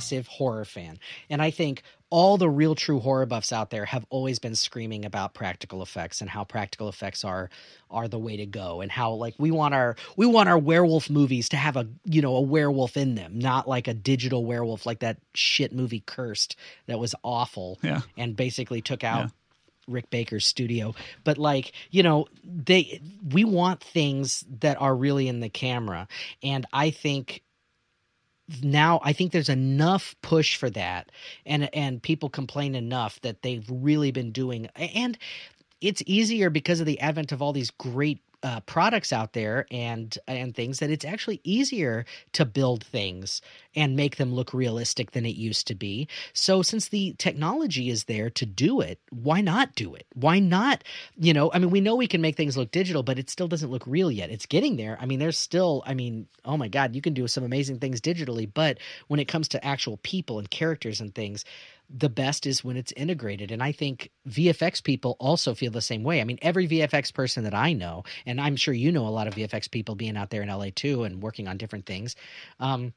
[0.06, 0.98] Massive horror fan.
[1.30, 5.04] And I think all the real true horror buffs out there have always been screaming
[5.04, 7.50] about practical effects and how practical effects are
[7.90, 11.10] are the way to go and how like we want our we want our werewolf
[11.10, 14.86] movies to have a you know a werewolf in them, not like a digital werewolf
[14.86, 16.54] like that shit movie Cursed
[16.86, 18.02] that was awful Yeah.
[18.16, 19.28] and basically took out Yeah.
[19.88, 20.94] Rick Baker's studio.
[21.22, 23.00] But like, you know, they
[23.32, 26.08] we want things that are really in the camera.
[26.42, 27.42] And I think
[28.62, 31.10] now I think there's enough push for that
[31.44, 35.18] and and people complain enough that they've really been doing and
[35.80, 40.18] it's easier because of the advent of all these great uh, products out there and
[40.28, 43.40] and things that it's actually easier to build things
[43.74, 46.08] and make them look realistic than it used to be.
[46.32, 50.06] So since the technology is there to do it, why not do it?
[50.14, 50.84] Why not,
[51.16, 53.48] you know, I mean we know we can make things look digital, but it still
[53.48, 54.30] doesn't look real yet.
[54.30, 54.98] It's getting there.
[55.00, 58.00] I mean there's still I mean, oh my god, you can do some amazing things
[58.00, 58.78] digitally, but
[59.08, 61.44] when it comes to actual people and characters and things,
[61.88, 63.50] the best is when it's integrated.
[63.50, 66.20] And I think VFX people also feel the same way.
[66.20, 69.28] I mean, every VFX person that I know, and I'm sure you know a lot
[69.28, 72.16] of VFX people being out there in LA too and working on different things.
[72.58, 72.92] Um,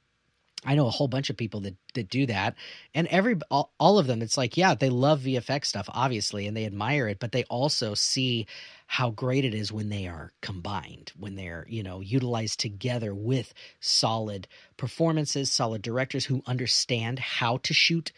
[0.65, 2.55] I know a whole bunch of people that that do that,
[2.93, 6.57] and every all, all of them, it's like, yeah, they love VFX stuff, obviously, and
[6.57, 8.45] they admire it, but they also see
[8.85, 13.53] how great it is when they are combined, when they're you know utilized together with
[13.79, 18.11] solid performances, solid directors who understand how to shoot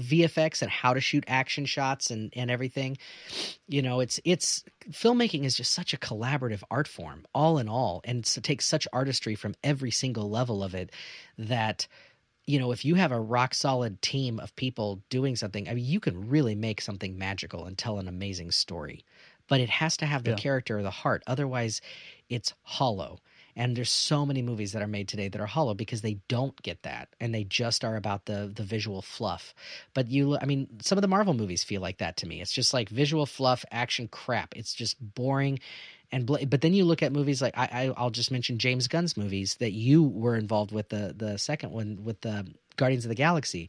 [0.00, 2.98] VFX and how to shoot action shots and and everything.
[3.68, 8.00] You know, it's it's filmmaking is just such a collaborative art form, all in all,
[8.04, 10.90] and it takes such artistry from every single level of it
[11.38, 11.86] that
[12.46, 15.84] you know if you have a rock solid team of people doing something, I mean,
[15.84, 19.04] you can really make something magical and tell an amazing story.
[19.48, 20.36] But it has to have the Yeah.
[20.36, 21.80] character or the heart, otherwise,
[22.28, 23.18] it's hollow.
[23.60, 26.60] And there's so many movies that are made today that are hollow because they don't
[26.62, 29.54] get that, and they just are about the the visual fluff.
[29.92, 32.40] But you, I mean, some of the Marvel movies feel like that to me.
[32.40, 34.56] It's just like visual fluff, action crap.
[34.56, 35.60] It's just boring.
[36.10, 38.88] And bla- but then you look at movies like I, I I'll just mention James
[38.88, 42.46] Gunn's movies that you were involved with the the second one with the
[42.76, 43.68] Guardians of the Galaxy.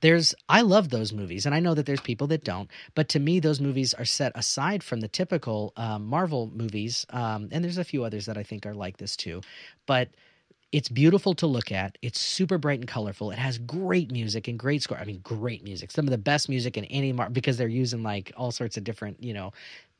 [0.00, 2.70] There's I love those movies, and I know that there's people that don't.
[2.94, 7.48] But to me, those movies are set aside from the typical um, Marvel movies, um,
[7.50, 9.40] and there's a few others that I think are like this too.
[9.86, 10.10] But
[10.70, 11.96] it's beautiful to look at.
[12.02, 13.30] It's super bright and colorful.
[13.30, 14.98] It has great music and great score.
[14.98, 15.90] I mean, great music.
[15.90, 18.84] Some of the best music in any Mar- because they're using like all sorts of
[18.84, 19.52] different you know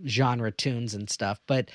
[0.06, 1.40] genre tunes and stuff.
[1.46, 1.70] But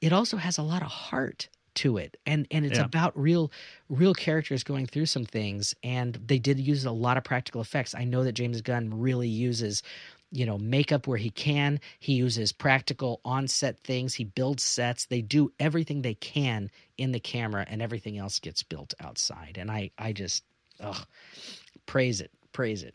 [0.00, 1.48] it also has a lot of heart
[1.82, 2.16] to it.
[2.26, 2.84] And and it's Yeah.
[2.84, 3.50] about real
[3.88, 7.94] real characters going through some things and they did use a lot of practical effects.
[7.94, 9.82] I know that james gunn really uses
[10.30, 11.80] you know makeup where he can.
[12.00, 14.14] He uses practical on-set things.
[14.14, 15.06] He builds sets.
[15.06, 19.56] They do everything they can in the camera and everything else gets built outside.
[19.58, 20.44] And i i just
[20.80, 21.06] ugh,
[21.86, 22.94] praise it praise it.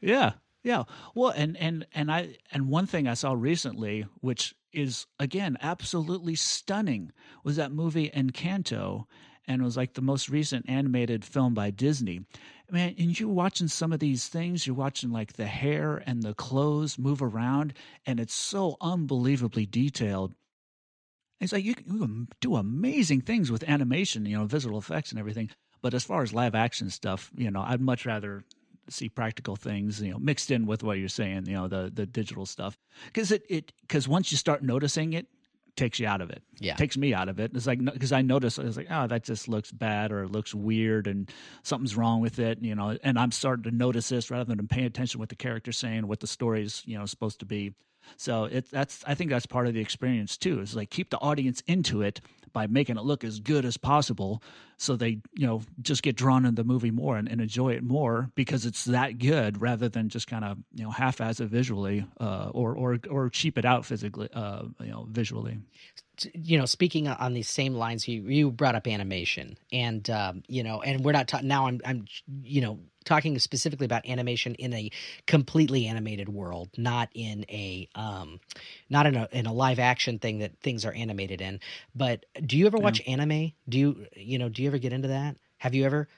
[0.00, 0.84] Yeah, yeah.
[1.14, 6.34] Well, and and and I and one thing I saw recently, which is again absolutely
[6.34, 7.12] stunning,
[7.44, 9.06] was that movie Encanto,
[9.46, 12.24] and was like the most recent animated film by Disney.
[12.70, 14.66] Man, and you're watching some of these things.
[14.66, 17.74] You're watching like the hair and the clothes move around,
[18.06, 20.34] and it's so unbelievably detailed.
[21.40, 25.10] It's like you can, you can do amazing things with animation, you know, visual effects
[25.10, 25.50] and everything.
[25.82, 28.44] But as far as live action stuff, you know, I'd much rather
[28.88, 32.06] see practical things, you know, mixed in with what you're saying, you know, the the
[32.06, 32.78] digital stuff.
[33.06, 35.26] Because it it because once you start noticing it,
[35.76, 36.42] takes you out of it.
[36.58, 36.74] Yeah.
[36.74, 37.52] takes me out of it.
[37.54, 40.30] It's like because I notice I was like, oh, that just looks bad or it
[40.30, 41.30] looks weird and
[41.62, 42.96] something's wrong with it, you know.
[43.02, 46.06] And I'm starting to notice this rather than paying attention to what the character's saying,
[46.06, 47.72] what the story's you know supposed to be.
[48.16, 50.60] So it that's I think that's part of the experience too.
[50.60, 52.20] Is like keep the audience into it
[52.52, 54.42] by making it look as good as possible,
[54.76, 57.82] so they you know just get drawn into the movie more and, and enjoy it
[57.82, 62.04] more because it's that good, rather than just kind of you know half-ass it visually
[62.20, 65.58] uh, or or or cheap it out physically, uh, you know, visually.
[66.34, 70.62] you know speaking on these same lines you you brought up animation and um you
[70.62, 72.04] know and we're not ta- now i'm i'm
[72.42, 74.90] you know talking specifically about animation in a
[75.26, 78.40] completely animated world not in a um
[78.88, 81.60] not in a in a live action thing that things are animated in
[81.94, 85.08] but do you ever watch anime do you you know do you ever get into
[85.08, 86.08] that have you ever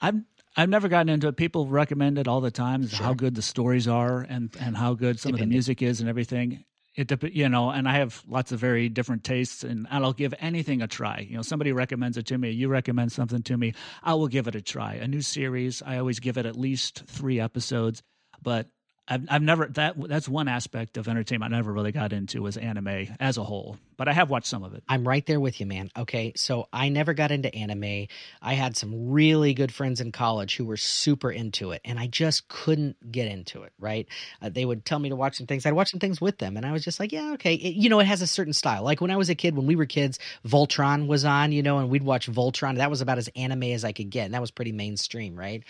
[0.00, 0.16] I've
[0.56, 1.36] I've never gotten into it.
[1.36, 2.86] People recommend it all the time.
[2.86, 3.06] Sure.
[3.06, 6.08] How good the stories are and and how good some of the music is and
[6.08, 6.64] everything.
[6.98, 10.82] It you know, and I have lots of very different tastes, and I'll give anything
[10.82, 11.24] a try.
[11.30, 14.48] You know, somebody recommends it to me, you recommend something to me, I will give
[14.48, 14.94] it a try.
[14.94, 18.02] A new series, I always give it at least three episodes,
[18.42, 18.68] but.
[19.10, 22.58] I've, I've never that that's one aspect of entertainment I never really got into was
[22.58, 24.84] anime as a whole, but I have watched some of it.
[24.88, 25.90] I'm right there with you, man.
[25.98, 26.32] Okay.
[26.36, 28.06] So I never got into anime.
[28.40, 32.06] I had some really good friends in college who were super into it, and I
[32.06, 34.06] just couldn't get into it, right?
[34.40, 35.66] Uh, they would tell me to watch some things.
[35.66, 37.54] I'd watch some things with them, and I was just like, yeah, okay.
[37.54, 38.84] It, you know, it has a certain style.
[38.84, 41.78] Like when I was a kid, when we were kids, Voltron was on, you know,
[41.78, 42.76] and we'd watch Voltron.
[42.76, 45.64] That was about as anime as I could get, and that was pretty mainstream, right?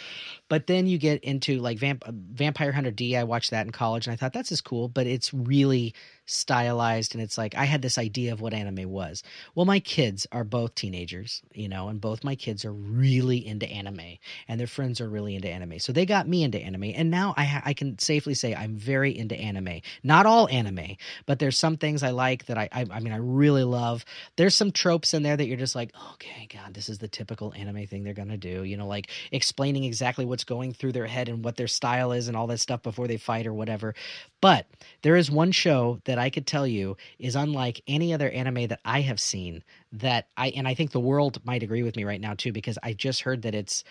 [0.51, 3.17] But then you get into like Vamp- Vampire Hunter D.
[3.17, 5.95] I watched that in college, and I thought that's as cool, but it's really
[6.29, 9.23] stylized, and it's like I had this idea of what anime was.
[9.55, 13.69] Well, my kids are both teenagers, you know, and both my kids are really into
[13.69, 15.79] anime, and their friends are really into anime.
[15.79, 19.17] So they got me into anime, and now I I can safely say I'm very
[19.17, 19.81] into anime.
[20.03, 23.19] Not all anime, but there's some things I like that I I, I mean I
[23.19, 24.05] really love.
[24.37, 27.53] There's some tropes in there that you're just like, okay, God, this is the typical
[27.55, 28.63] anime thing they're gonna do.
[28.65, 32.29] You know, like explaining exactly what's going through their head and what their style is
[32.29, 33.95] and all that stuff before they fight or whatever.
[34.41, 34.67] But
[35.03, 38.81] there is one show that I could tell you is unlike any other anime that
[38.85, 42.21] I have seen that I and I think the world might agree with me right
[42.21, 43.85] now too because I just heard that it's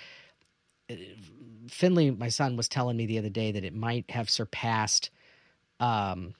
[0.89, 0.95] uh,
[1.69, 5.09] Finley my son was telling me the other day that it might have surpassed
[5.79, 6.33] um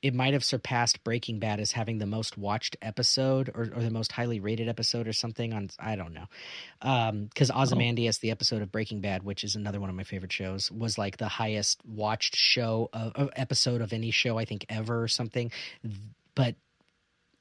[0.00, 3.90] it might have surpassed Breaking Bad as having the most watched episode or, or the
[3.90, 6.26] most highly rated episode or something on I don't know.
[6.82, 10.32] Um because Ozymandias, the episode of Breaking Bad, which is another one of my favorite
[10.32, 14.66] shows, was like the highest watched show of, of episode of any show I think
[14.68, 15.50] ever or something.
[16.34, 16.54] But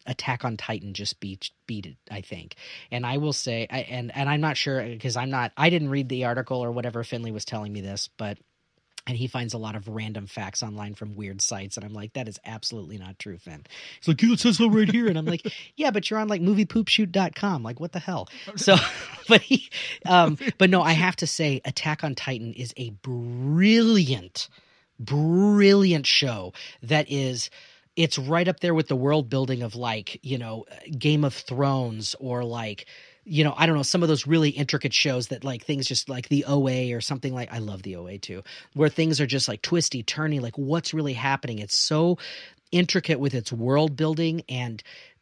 [0.07, 2.55] Attack on Titan just beat beat it, I think.
[2.91, 5.89] And I will say, I, and and I'm not sure because I'm not, I didn't
[5.89, 7.03] read the article or whatever.
[7.03, 8.37] Finley was telling me this, but
[9.07, 12.13] and he finds a lot of random facts online from weird sites, and I'm like,
[12.13, 13.63] that is absolutely not true, Finn.
[13.99, 15.47] He's like, it says so right here, and I'm like,
[15.77, 18.27] yeah, but you're on like moviepoopshoot.com, like what the hell?
[18.57, 18.75] So,
[19.29, 19.69] but he,
[20.05, 24.49] um, but no, I have to say, Attack on Titan is a brilliant,
[24.99, 26.53] brilliant show
[26.83, 27.49] that is
[27.95, 30.65] it's right up there with the world building of like you know
[30.97, 32.85] game of thrones or like
[33.27, 36.09] you know i don't know some of those really intricate shows that like things just
[36.09, 38.41] like the oa or something like i love the oa too
[38.73, 42.17] where things are just like twisty turny like what's really happening it's so
[42.71, 44.81] intricate with its world building and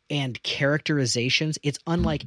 [0.10, 2.24] and characterizations it's unlike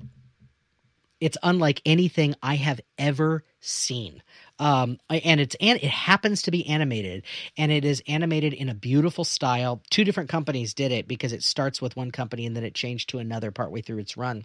[1.20, 4.22] it's unlike anything I have ever seen.
[4.60, 7.24] Um, and it's and it happens to be animated,
[7.56, 9.82] and it is animated in a beautiful style.
[9.90, 13.10] Two different companies did it because it starts with one company and then it changed
[13.10, 14.44] to another partway through its run.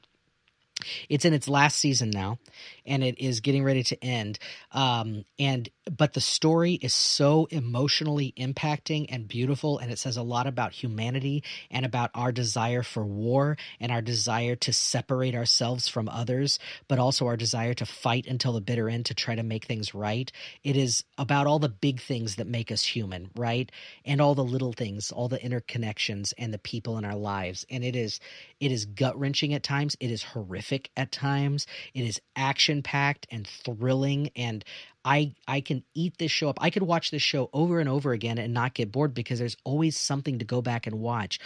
[1.10, 2.40] It's in its last season now,
[2.86, 4.40] and it is getting ready to end.
[4.72, 10.24] Um, and but the story is so emotionally impacting and beautiful, and it says a
[10.24, 15.88] lot about humanity and about our desire for war and our desire to separate ourselves
[15.88, 19.44] from others, but also our desire to fight until the bitter end to try to
[19.44, 20.32] make things right.
[20.64, 23.72] It is about all the big things that make us human, right?
[24.06, 27.66] And all the little things, all the interconnections and the people in our lives.
[27.70, 28.20] And it is
[28.60, 29.98] it is gut wrenching at times.
[30.00, 31.68] It is horrific at times.
[31.94, 34.64] It is action packed and thrilling and
[35.06, 36.58] I I can eat this show up.
[36.62, 39.58] I could watch this show over and over again and not get bored because there's
[39.64, 41.40] always something to go back and watch.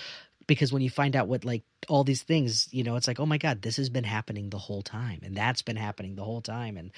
[0.45, 3.25] Because when you find out what like all these things, you know, it's like, oh
[3.25, 5.19] my God, this has been happening the whole time.
[5.23, 6.77] And that's been happening the whole time.
[6.77, 6.91] And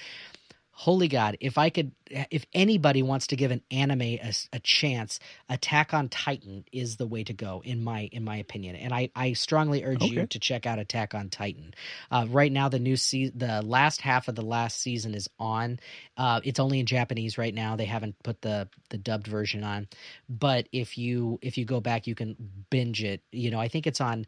[0.80, 1.92] holy god if i could
[2.30, 7.06] if anybody wants to give an anime a, a, chance attack on titan is the
[7.06, 8.76] way to go in my in my opinion.
[8.76, 10.14] And i i strongly urge okay.
[10.14, 11.74] you to check out attack on titan.
[12.10, 15.78] Uh, right now the new season the last half of the last season is on.
[16.16, 17.76] Uh, it's only in japanese right now.
[17.76, 19.88] They haven't put the the dubbed version on.
[20.28, 22.36] But if you if you go back you can
[22.70, 23.22] binge it.
[23.32, 24.26] You know i think it's on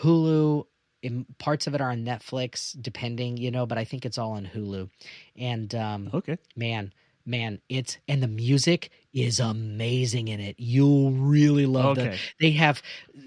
[0.00, 0.66] hulu
[1.38, 4.46] parts of it are on Netflix, depending, you know, but I think it's all on
[4.46, 4.88] Hulu.
[5.36, 6.92] And um, okay, man,
[7.24, 10.56] man, it's and the music is amazing in it.
[10.58, 12.18] You'll really love okay.
[12.38, 12.82] They have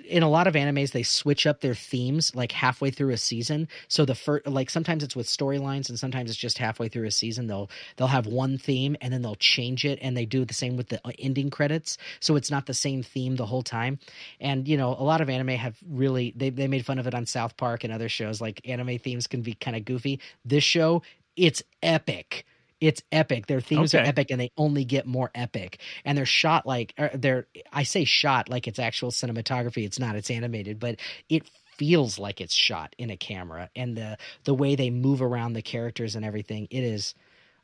[0.05, 3.67] in a lot of animes they switch up their themes like halfway through a season.
[3.87, 7.11] So the first like sometimes it's with storylines and sometimes it's just halfway through a
[7.11, 10.53] season they'll they'll have one theme and then they'll change it and they do the
[10.53, 11.97] same with the uh, ending credits.
[12.19, 13.97] So it's not the same theme the whole time.
[14.39, 17.15] And you know, a lot of anime have really they they made fun of it
[17.15, 20.19] on South Park and other shows like anime themes can be kind of goofy.
[20.45, 21.01] This show
[21.35, 22.45] it's epic
[22.81, 23.47] it's epic.
[23.47, 24.03] Their themes okay.
[24.03, 25.79] are epic, and they only get more epic.
[26.05, 27.47] And they're shot like er, they're.
[27.71, 29.85] I say shot like it's actual cinematography.
[29.85, 30.15] It's not.
[30.15, 30.97] It's animated, but
[31.29, 33.69] it feels like it's shot in a camera.
[33.75, 37.13] And the the way they move around the characters and everything, it is.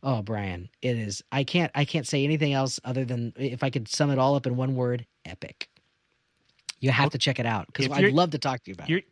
[0.04, 1.24] Oh, Bryan, it is.
[1.32, 1.72] I can't.
[1.74, 4.56] I can't say anything else other than if I could sum it all up in
[4.56, 5.70] one word: epic.
[6.80, 9.06] You have to check it out because I'd love to talk to you about it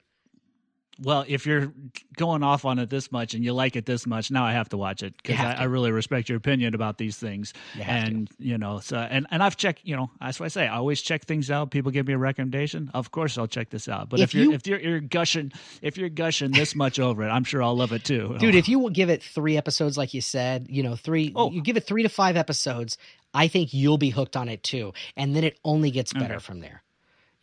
[1.01, 1.73] well, if you're
[2.17, 4.69] going off on it this much and you like it this much, now I have
[4.69, 7.53] to watch it because I, I, really respect your opinion about these things.
[7.75, 8.35] You and to.
[8.39, 9.81] you know, so and and I've checked.
[9.83, 10.67] You know, that's what I say.
[10.67, 11.71] I always check things out.
[11.71, 12.91] People give me a recommendation.
[12.93, 14.09] Of course, I'll check this out.
[14.09, 17.23] But if, if you're you, if you're, you're, gushing, if you're gushing this much over
[17.23, 18.35] it, I'm sure I'll love it too.
[18.39, 21.51] Dude, if you will give it three episodes, like you said, you know, three, oh.
[21.51, 22.97] you give it three to five episodes.
[23.33, 26.43] I think you'll be hooked on it too, and then it only gets better okay.
[26.43, 26.83] from there.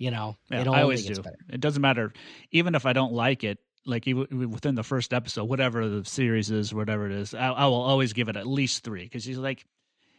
[0.00, 1.14] You know, yeah, it I always do.
[1.14, 1.36] Better.
[1.52, 2.10] It doesn't matter,
[2.50, 6.50] even if I don't like it like even within the first episode, whatever the series
[6.50, 9.36] is, whatever it is, I, I will always give it at least three because he's
[9.36, 9.66] like,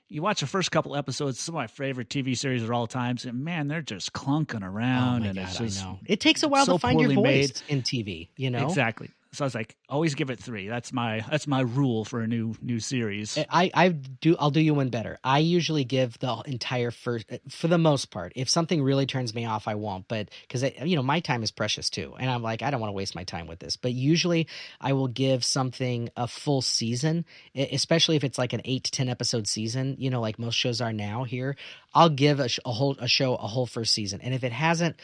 [0.07, 3.25] you watch the first couple episodes, some of my favorite TV series of all times,
[3.25, 6.47] and man, they're just clunking oh around, oh and God, it's just it takes a
[6.47, 7.61] while so to find your voice made.
[7.69, 9.09] in TV, you know exactly.
[9.34, 10.67] So I was like, always give it three.
[10.67, 13.38] That's my that's my rule for a new new series.
[13.49, 15.19] I I do I'll do you one better.
[15.23, 18.34] I usually give the entire first for the most part.
[18.36, 20.09] If something really turns me off, I won't.
[20.09, 22.89] But because you know my time is precious too, and I'm like I don't want
[22.89, 23.77] to waste my time with this.
[23.77, 24.47] But usually
[24.82, 27.23] I will give something a full season,
[27.55, 29.95] especially if it's like an eight to ten episode season.
[29.97, 31.55] You know, like most shows are now here.
[31.93, 34.97] I'll give a, a whole a show a whole first season, and if it hasn't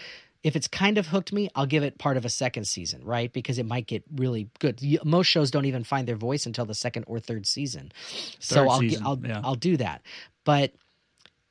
[0.44, 3.32] if it's kind of hooked me, I'll give it part of a second season, right?
[3.32, 4.82] Because it might get really good.
[5.04, 7.92] Most shows don't even find their voice until the second or third season,
[8.40, 9.42] so I'll season, I'll yeah.
[9.44, 10.02] I'll do that.
[10.44, 10.74] But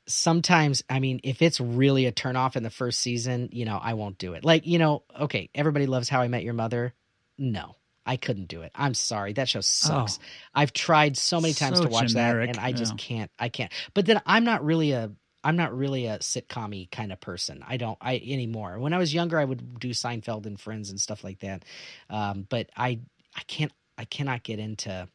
[0.07, 3.95] sometimes, I mean, if it's really a turnoff in the first season, you know, I
[3.95, 4.45] won't do it.
[4.45, 6.95] Like you know, okay, everybody loves How I Met Your Mother.
[7.39, 7.77] No,
[8.07, 8.73] I couldn't do it.
[8.75, 9.33] I'm sorry.
[9.33, 10.19] That show sucks.
[10.21, 12.53] Oh, I've tried so many times so to watch generic.
[12.53, 12.97] that and I just yeah.
[12.99, 13.31] can't.
[13.39, 13.73] I can't.
[13.95, 15.11] But then I'm not really a
[15.47, 17.65] I'm not really a sitcom kind of person.
[17.67, 18.81] I don't I anymore.
[18.81, 21.65] When I was younger, I would do Seinfeld and Friends and stuff like that.
[22.11, 22.99] Um, but I
[23.33, 25.07] I can't I cannot get into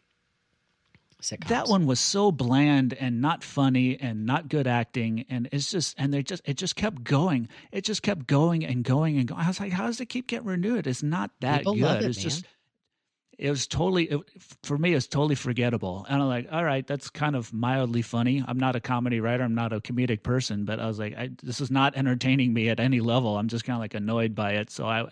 [1.22, 1.50] sitcoms.
[1.50, 5.96] That one was so bland and not funny and not good acting, and it's just
[5.98, 7.50] and they just it just kept going.
[7.74, 9.42] It just kept going and going and going.
[9.42, 10.88] I was like, how does it keep getting renewed?
[10.88, 12.04] It's not that People good.
[12.04, 12.24] It, it's man.
[12.24, 12.46] just
[13.38, 14.20] it was totally it,
[14.64, 16.06] for me it's totally forgettable.
[16.10, 18.44] And i'm like all right that's kind of mildly funny.
[18.48, 19.44] I'm not a comedy writer.
[19.44, 20.66] I'm not a comedic person.
[20.66, 23.38] But i was like I, this is not entertaining me at any level.
[23.38, 24.70] I'm just kind of like annoyed by it.
[24.70, 25.08] So i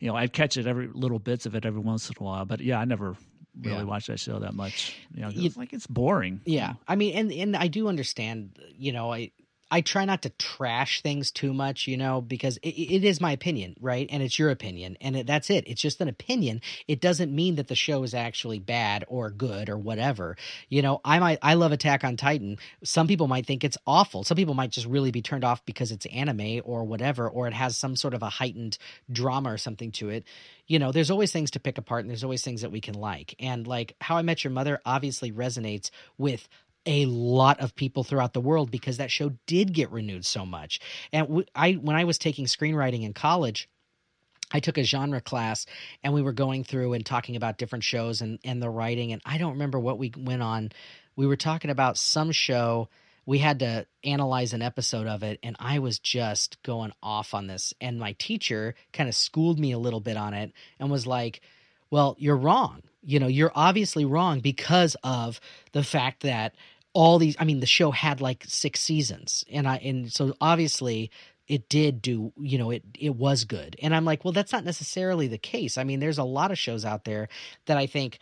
[0.00, 2.44] you know i'd catch it every little bits of it every once in a while.
[2.44, 3.16] But yeah i never
[3.60, 3.82] really Yeah.
[3.84, 4.96] watched that show that much.
[5.14, 6.40] You know it's like it's boring.
[6.46, 8.58] Yeah, I mean, and and I do understand.
[8.74, 9.30] You know, I
[9.72, 13.32] I try not to trash things too much, you know, because it, it is my
[13.32, 14.06] opinion, right?
[14.12, 15.66] And it's your opinion, and it, that's it.
[15.66, 16.60] It's just an opinion.
[16.86, 20.36] It doesn't mean that the show is actually bad or good or whatever.
[20.68, 22.58] You know, I might I love Attack on Titan.
[22.84, 24.24] Some people might think it's awful.
[24.24, 27.54] Some people might just really be turned off because it's anime or whatever, or it
[27.54, 28.76] has some sort of a heightened
[29.10, 30.24] drama or something to it.
[30.66, 32.94] You know, there's always things to pick apart, and there's always things that we can
[32.94, 33.34] like.
[33.40, 36.46] And like How I Met Your Mother obviously resonates with
[36.86, 40.80] a lot of people throughout the world because that show did get renewed so much.
[41.12, 43.68] And I when I was taking screenwriting in college,
[44.50, 45.66] I took a genre class
[46.02, 49.22] and we were going through and talking about different shows and and the writing and
[49.24, 50.72] I don't remember what we went on.
[51.16, 52.88] We were talking about some show
[53.24, 57.46] we had to analyze an episode of it and I was just going off on
[57.46, 61.06] this and my teacher kind of schooled me a little bit on it and was
[61.06, 61.40] like,
[61.90, 62.82] "Well, you're wrong.
[63.04, 65.40] You know, you're obviously wrong because of
[65.72, 66.54] the fact that
[66.94, 71.10] all these i mean the show had like six seasons and i and so obviously
[71.48, 73.76] it did do you know it it was good.
[73.82, 75.76] And i'm like well that's not necessarily the case.
[75.76, 77.28] I mean there's a lot of shows out there
[77.66, 78.18] that i think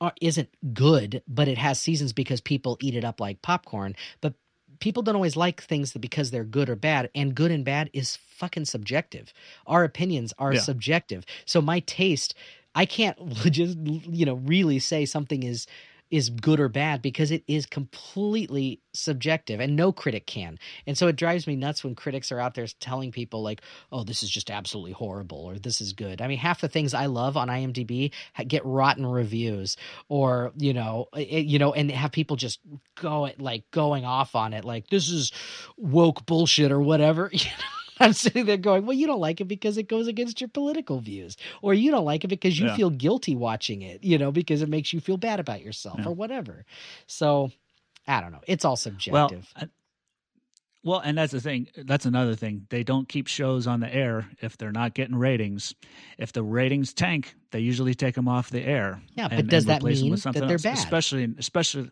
[0.00, 3.94] are, isn't good but it has seasons because people eat it up like popcorn.
[4.20, 4.34] But
[4.80, 7.90] people don't always like things that because they're good or bad and good and bad
[7.92, 9.32] is fucking subjective.
[9.66, 10.60] Our opinions are yeah.
[10.60, 11.24] subjective.
[11.44, 12.34] So my taste
[12.74, 13.16] i can't
[13.52, 15.66] just you know really say something is
[16.10, 20.58] is good or bad because it is completely subjective and no critic can.
[20.86, 24.04] And so it drives me nuts when critics are out there telling people like, "Oh,
[24.04, 27.06] this is just absolutely horrible" or "This is good." I mean, half the things I
[27.06, 28.12] love on IMDb
[28.46, 29.76] get rotten reviews
[30.08, 32.60] or, you know, it, you know, and have people just
[32.94, 35.32] go like going off on it like this is
[35.76, 39.44] woke bullshit or whatever, you know I'm sitting there going, well, you don't like it
[39.44, 42.76] because it goes against your political views, or you don't like it because you yeah.
[42.76, 46.06] feel guilty watching it, you know, because it makes you feel bad about yourself yeah.
[46.06, 46.64] or whatever.
[47.06, 47.50] So
[48.06, 48.40] I don't know.
[48.46, 49.12] It's all subjective.
[49.54, 49.68] Well, I,
[50.84, 51.68] well, and that's the thing.
[51.76, 52.66] That's another thing.
[52.68, 55.74] They don't keep shows on the air if they're not getting ratings.
[56.18, 59.00] If the ratings tank, they usually take them off the air.
[59.14, 60.62] Yeah, and, but does that mean that they're else.
[60.62, 60.76] bad?
[60.76, 61.90] Especially, especially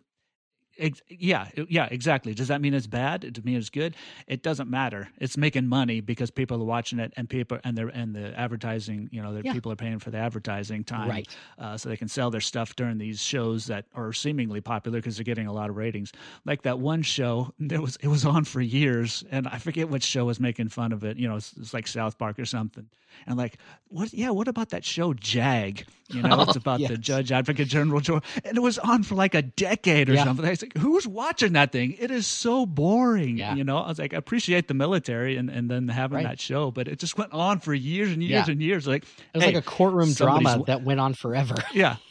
[1.07, 2.33] yeah, yeah, exactly.
[2.33, 3.23] Does that mean it's bad?
[3.23, 3.95] It mean it's good?
[4.27, 5.09] It doesn't matter.
[5.19, 9.09] It's making money because people are watching it, and people and they're and the advertising.
[9.11, 9.53] You know, yeah.
[9.53, 11.27] people are paying for the advertising time, right?
[11.59, 15.17] Uh, so they can sell their stuff during these shows that are seemingly popular because
[15.17, 16.11] they're getting a lot of ratings.
[16.45, 20.03] Like that one show, there was it was on for years, and I forget which
[20.03, 21.17] show was making fun of it.
[21.17, 22.87] You know, it's, it's like South Park or something.
[23.27, 23.57] And like,
[23.89, 24.13] what?
[24.13, 25.85] Yeah, what about that show Jag?
[26.09, 26.91] You know, it's oh, about yes.
[26.91, 28.01] the Judge Advocate General,
[28.43, 30.23] and it was on for like a decade or yeah.
[30.23, 30.45] something.
[30.45, 31.95] I was like, who's watching that thing?
[31.99, 33.37] It is so boring.
[33.37, 33.55] Yeah.
[33.55, 36.27] You know, I was like, I appreciate the military and, and then having right.
[36.27, 38.51] that show, but it just went on for years and years yeah.
[38.51, 38.87] and years.
[38.87, 41.55] Like, it was hey, like a courtroom drama that went on forever.
[41.73, 41.95] Yeah.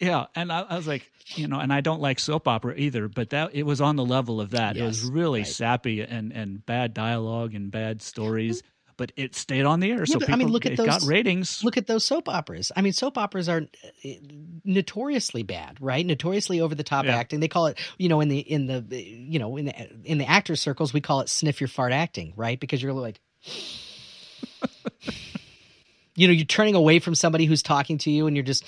[0.00, 3.06] Yeah, and I, I, was like, you know, and I don't like soap opera either,
[3.06, 4.74] but that it was on the level of that.
[4.74, 5.46] Yes, it was really right.
[5.46, 8.64] sappy and and bad dialogue and bad stories
[8.96, 9.98] but it stayed on the air.
[10.00, 11.62] Yeah, so people, I mean, look at those got ratings.
[11.64, 12.72] Look at those soap operas.
[12.74, 13.62] I mean, soap operas are
[14.04, 14.08] uh,
[14.64, 16.04] notoriously bad, right?
[16.04, 17.16] Notoriously over the top yeah.
[17.16, 17.40] acting.
[17.40, 19.74] They call it, you know, in the in the you know in the
[20.04, 22.58] in the actor circles, we call it sniff your fart acting, right?
[22.58, 23.20] Because you're like.
[26.14, 28.64] you know, you're turning away from somebody who's talking to you and you're just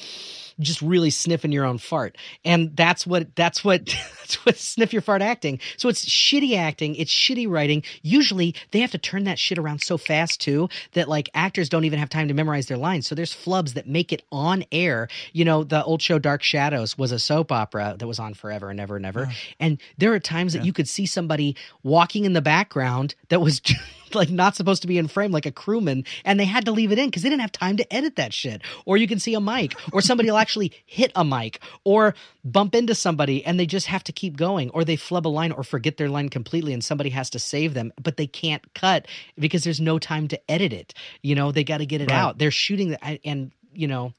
[0.60, 2.16] just really sniffing your own fart.
[2.44, 3.86] And that's what that's what
[4.20, 5.60] that's what sniff your fart acting.
[5.76, 7.82] So it's shitty acting, it's shitty writing.
[8.02, 11.84] Usually they have to turn that shit around so fast too that like actors don't
[11.84, 13.06] even have time to memorize their lines.
[13.06, 15.08] So there's flubs that make it on air.
[15.32, 18.70] You know, the old show Dark Shadows was a soap opera that was on forever
[18.70, 19.24] and ever and ever.
[19.24, 19.32] Yeah.
[19.60, 20.60] And there are times yeah.
[20.60, 23.60] that you could see somebody walking in the background that was
[24.20, 26.92] like not supposed to be in frame like a crewman and they had to leave
[26.92, 28.62] it in because they didn't have time to edit that shit.
[28.84, 32.74] Or you can see a mic or somebody will actually hit a mic or bump
[32.74, 35.62] into somebody and they just have to keep going or they flub a line or
[35.62, 39.06] forget their line completely and somebody has to save them but they can't cut
[39.38, 40.94] because there's no time to edit it.
[41.22, 42.16] You know they got to get it right.
[42.16, 42.38] out.
[42.38, 44.12] They're shooting the, and you know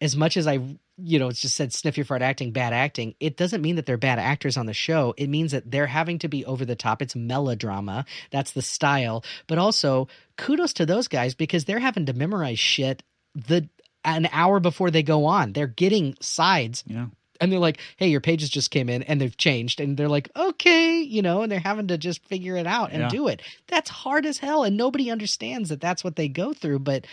[0.00, 0.58] as much as I
[0.98, 3.14] you know, it's just said sniffy fart acting, bad acting.
[3.18, 5.14] It doesn't mean that they're bad actors on the show.
[5.16, 7.02] It means that they're having to be over the top.
[7.02, 8.04] It's melodrama.
[8.30, 9.24] That's the style.
[9.46, 13.02] But also, kudos to those guys because they're having to memorize shit
[13.34, 13.68] the
[14.04, 15.52] an hour before they go on.
[15.52, 16.84] They're getting sides.
[16.86, 17.06] Yeah.
[17.40, 19.80] And they're like, hey, your pages just came in and they've changed.
[19.80, 23.02] And they're like, okay, you know, and they're having to just figure it out and
[23.02, 23.08] yeah.
[23.08, 23.42] do it.
[23.66, 24.62] That's hard as hell.
[24.62, 26.80] And nobody understands that that's what they go through.
[26.80, 27.06] But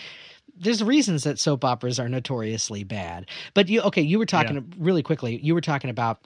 [0.60, 3.28] there's reasons that soap operas are notoriously bad.
[3.54, 4.62] But you okay, you were talking yeah.
[4.78, 5.40] really quickly.
[5.42, 6.20] You were talking about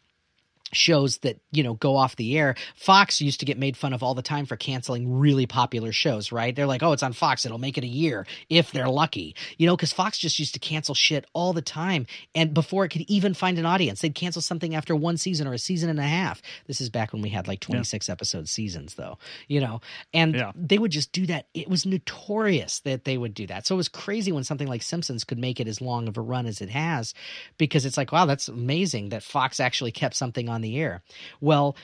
[0.74, 2.56] shows that you know go off the air.
[2.76, 6.32] Fox used to get made fun of all the time for canceling really popular shows
[6.32, 6.56] right?
[6.56, 7.46] They're like oh it's on fox.
[7.46, 10.60] It'll make it a year if they're lucky you know because fox just used to
[10.60, 12.06] cancel shit all the time.
[12.36, 15.54] And before it could even find an audience they'd cancel something after one season or
[15.54, 16.42] a season and a half.
[16.68, 18.12] This is back when we had like 26 yeah.
[18.12, 19.18] episode seasons though
[19.48, 19.82] you know?
[20.14, 20.52] And yeah.
[20.56, 21.48] they would just do that.
[21.54, 23.66] It was notorious that they would do that.
[23.66, 26.22] So it was crazy when something like simpsons could make it as long of a
[26.22, 27.14] run as it has
[27.58, 31.04] because it's like wow that's amazing that fox actually kept something on the air.
[31.40, 31.76] Well,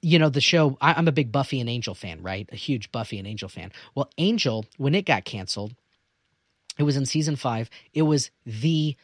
[0.00, 2.48] you know the show I, am a big buffy and angel fan right?
[2.52, 3.72] A huge buffy and angel fan.
[3.96, 5.74] Well angel when it got canceled
[6.78, 7.68] it was in season five.
[7.92, 8.96] It was the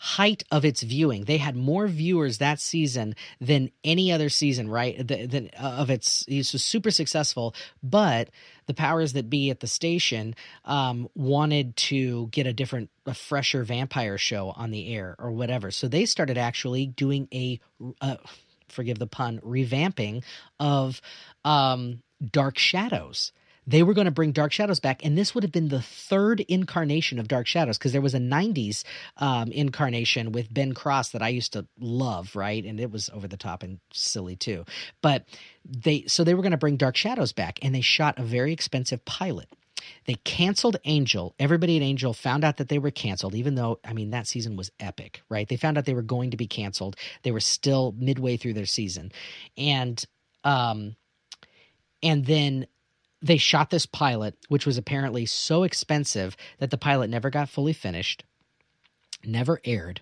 [0.00, 1.24] height of its viewing.
[1.24, 5.06] They had more viewers that season than any other season right?
[5.06, 7.52] Than uh, of its it was super successful
[7.82, 8.30] but
[8.66, 13.64] the powers that be at the station um, wanted to get a different a fresher
[13.64, 15.72] vampire show on the air or whatever.
[15.72, 17.58] So they started actually doing a,
[18.00, 18.18] a
[18.68, 20.22] forgive the pun, revamping
[20.58, 21.00] of
[21.44, 23.32] um, Dark Shadows.
[23.66, 26.40] They were going to bring Dark Shadows back, and this would have been the third
[26.40, 28.82] incarnation of Dark Shadows because there was a '90s
[29.18, 32.64] um, incarnation with Ben Cross that I used to love, right?
[32.64, 34.64] And it was over the top and silly too.
[35.02, 35.26] But
[35.66, 38.54] they so they were going to bring Dark Shadows back, and they shot a very
[38.54, 39.48] expensive pilot
[40.06, 41.34] they canceled Angel.
[41.38, 44.56] Everybody at Angel found out that they were canceled, even though, I mean, that season
[44.56, 45.48] was epic, right?
[45.48, 46.96] They found out they were going to be canceled.
[47.22, 49.12] They were still midway through their season.
[49.56, 50.02] And,
[50.44, 50.96] um,
[52.02, 52.66] and then
[53.22, 57.72] they shot this pilot, which was apparently so expensive that the pilot never got fully
[57.72, 58.24] finished,
[59.24, 60.00] never aired,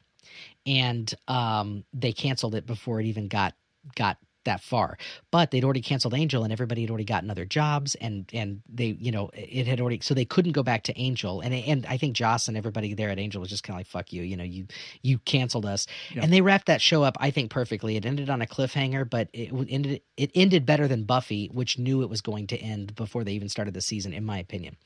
[0.67, 3.55] and um, they canceled it before it even got
[3.95, 4.97] got that far.
[5.31, 8.97] But they'd already canceled Angel and everybody had already gotten other jobs and and they
[8.99, 11.99] you know it had already so they couldn't go back to Angel and and I
[11.99, 14.37] think Joss and everybody there at Angel was just kind of like fuck you you
[14.37, 14.67] know you
[15.03, 16.23] you canceled us yeah.
[16.23, 17.97] and they wrapped that show up I think perfectly.
[17.97, 22.03] It ended on a cliffhanger, but it ended it ended better than Buffy, which knew
[22.03, 24.77] it was going to end before they even started the season, in my opinion.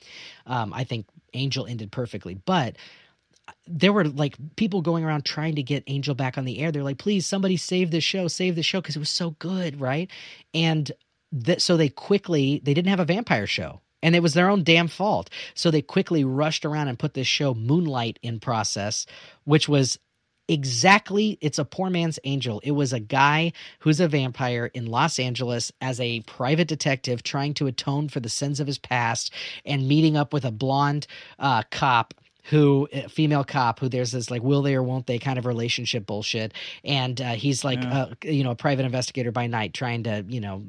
[0.47, 2.77] Um, I think Angel ended perfectly, but
[3.67, 6.73] there were like people going around trying to get Angel back on the air.
[6.73, 9.81] They're like, please, somebody save this show, save the show because it was so good,
[9.81, 10.11] right?
[10.55, 10.91] And
[11.33, 13.81] that so they quickly they didn't have a vampire show.
[14.03, 15.29] And it was their own damn fault.
[15.55, 19.05] So they quickly rushed around and put this show Moonlight in process,
[19.45, 19.99] which was
[20.51, 25.21] exactly it's a poor man's angel it was a guy who's a vampire in los
[25.21, 29.33] angeles as a private detective trying to atone for the sins of his past
[29.65, 31.07] and meeting up with a blonde
[31.39, 32.15] uh, cop
[32.51, 36.07] who female cop who there's this like will they or won't they kind of relationship
[36.07, 36.53] bullshit.
[36.85, 38.07] And uh, he's like yeah.
[38.23, 40.63] a, you know a private investigator by night trying to you know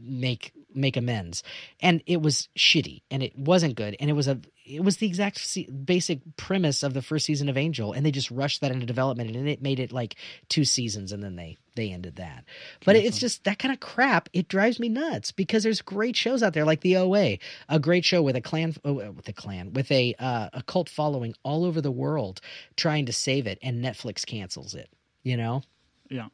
[0.00, 1.42] make make amends.
[1.80, 3.96] And it was shitty and it wasn't good.
[4.00, 7.56] And it was a it was the exact basic premise of the first season of
[7.56, 10.16] Angel, and they just rushed that into development, and it made it like
[10.48, 12.44] two seasons, and then they they ended that.
[12.84, 14.28] But it's just that kind of crap.
[14.32, 17.38] It drives me nuts because there's great shows out there like the OA,
[17.68, 20.88] a great show with a clan oh, with a clan with a uh, a cult
[20.88, 22.40] following all over the world
[22.76, 24.90] trying to save it, and Netflix cancels it.
[25.22, 25.62] You know?
[26.10, 26.28] Yeah.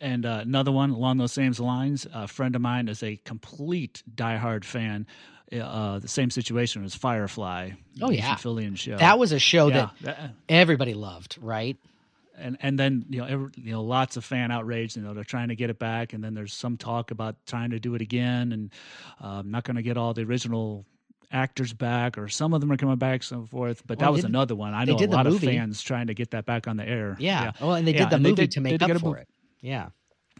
[0.00, 4.02] And uh, another one along those same lines, a friend of mine is a complete
[4.14, 5.06] diehard fan
[5.52, 7.70] uh, the same situation as Firefly.
[8.00, 8.96] Oh yeah, Fillion show.
[8.96, 9.90] That was a show yeah.
[10.02, 11.76] that uh, everybody loved, right?
[12.36, 14.96] And and then you know every, you know lots of fan outrage.
[14.96, 17.70] You know they're trying to get it back, and then there's some talk about trying
[17.70, 18.72] to do it again, and
[19.20, 20.84] uh, not going to get all the original
[21.30, 23.82] actors back, or some of them are coming back, so forth.
[23.86, 24.74] But well, that was did, another one.
[24.74, 27.16] I know a lot of fans trying to get that back on the air.
[27.18, 27.44] Yeah.
[27.44, 27.52] yeah.
[27.60, 29.28] Well, and they did yeah, the movie did, to make up for it.
[29.60, 29.88] Yeah.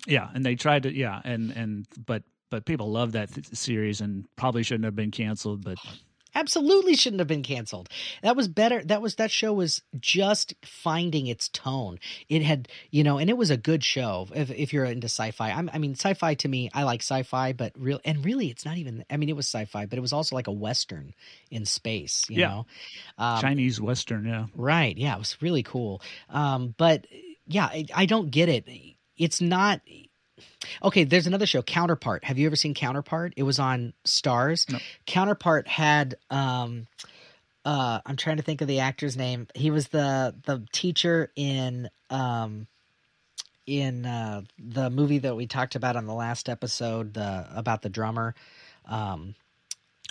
[0.06, 0.92] Yeah, and they tried to.
[0.92, 5.10] Yeah, and and but but people love that th- series and probably shouldn't have been
[5.10, 5.64] canceled.
[5.64, 5.78] But
[6.34, 7.88] absolutely shouldn't have been canceled.
[8.22, 8.82] That was better.
[8.84, 11.98] That was that show was just finding its tone.
[12.28, 14.28] It had you know, and it was a good show.
[14.34, 17.72] If if you're into sci-fi, I'm, i mean, sci-fi to me, I like sci-fi, but
[17.76, 19.04] real and really, it's not even.
[19.10, 21.14] I mean, it was sci-fi, but it was also like a western
[21.50, 22.24] in space.
[22.28, 22.48] You yeah.
[22.48, 22.66] know,
[23.18, 24.26] um, Chinese western.
[24.26, 24.96] Yeah, right.
[24.96, 26.02] Yeah, it was really cool.
[26.28, 27.06] Um, but
[27.46, 28.68] yeah, I, I don't get it.
[29.16, 29.80] It's not
[30.82, 32.24] Okay, there's another show, Counterpart.
[32.24, 33.34] Have you ever seen Counterpart?
[33.36, 34.70] It was on Starz.
[34.70, 34.78] No.
[35.06, 36.86] Counterpart had um
[37.64, 39.46] uh I'm trying to think of the actor's name.
[39.54, 42.66] He was the the teacher in um
[43.66, 47.88] in uh the movie that we talked about on the last episode, the about the
[47.88, 48.34] drummer.
[48.86, 49.34] Um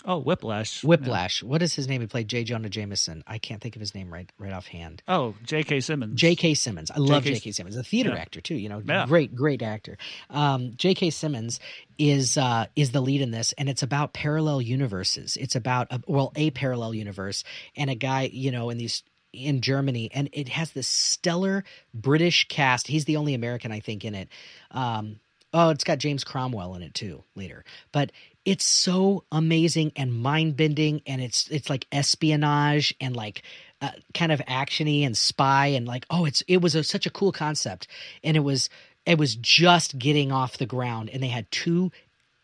[0.06, 0.84] Oh, Whiplash.
[0.84, 1.42] Whiplash.
[1.42, 1.48] Yeah.
[1.48, 2.02] What is his name?
[2.02, 2.44] He played J.
[2.44, 3.24] Jonah Jameson.
[3.26, 5.02] I can't think of his name right right offhand.
[5.08, 5.80] Oh, J.K.
[5.80, 6.20] Simmons.
[6.20, 6.54] J.K.
[6.54, 6.90] Simmons.
[6.90, 7.52] I love J.K.
[7.52, 7.76] Simmons.
[7.76, 8.20] A theater yeah.
[8.20, 8.54] actor too.
[8.54, 9.06] You know, yeah.
[9.06, 9.96] great, great actor.
[10.28, 11.10] Um, J.K.
[11.10, 11.58] Simmons
[11.98, 15.36] is uh, is the lead in this, and it's about parallel universes.
[15.36, 17.42] It's about a, well, a parallel universe
[17.74, 19.02] and a guy, you know, in these
[19.32, 21.64] in Germany, and it has this stellar
[21.94, 22.86] British cast.
[22.86, 24.28] He's the only American, I think, in it.
[24.70, 25.18] Um,
[25.52, 27.64] oh, it's got James Cromwell in it too later.
[27.92, 28.12] But
[28.44, 33.42] it's so amazing and mind bending, and it's it's like espionage and like
[33.80, 37.10] uh, kind of actiony and spy and like oh, it's it was a, such a
[37.10, 37.88] cool concept,
[38.22, 38.68] and it was
[39.06, 41.90] it was just getting off the ground, and they had two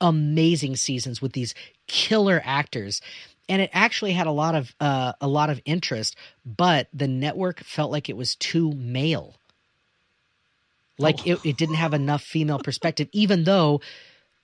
[0.01, 1.55] amazing seasons with these
[1.87, 3.03] killer actors
[3.49, 6.17] and it actually had a lot of uh, a lot of interest
[6.47, 9.35] but the network felt like it was too male
[10.99, 11.33] like oh.
[11.33, 13.81] it, it didn't have enough female perspective even though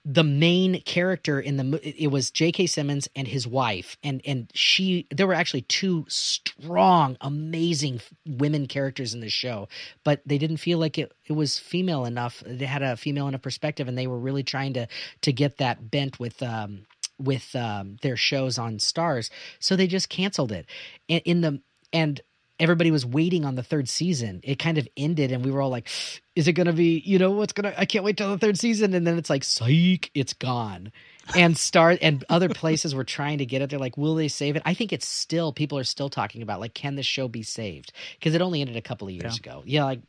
[0.09, 2.67] the main character in the it was J.K.
[2.67, 9.13] Simmons and his wife, and and she there were actually two strong, amazing women characters
[9.13, 9.67] in the show,
[10.05, 12.41] but they didn't feel like it it was female enough.
[12.45, 14.87] They had a female enough perspective, and they were really trying to
[15.21, 16.85] to get that bent with um
[17.19, 19.29] with um their shows on Starz
[19.59, 20.67] so they just canceled it.
[21.09, 21.61] In, in the
[21.91, 22.21] and
[22.59, 24.41] everybody was waiting on the third season.
[24.43, 25.87] It kind of ended, and we were all like,
[26.35, 26.99] "Is it going to be?
[27.05, 27.73] You know, what's gonna?
[27.77, 30.91] I can't wait till the third season." And then it's like, "Psych, it's gone."
[31.35, 33.69] and start and other places were trying to get it.
[33.69, 36.59] They're like, "Will they save it?" I think it's still people are still talking about
[36.59, 37.91] like, can this show be saved?
[38.13, 39.51] Because it only ended a couple of years yeah.
[39.51, 39.63] ago.
[39.65, 40.01] Yeah, like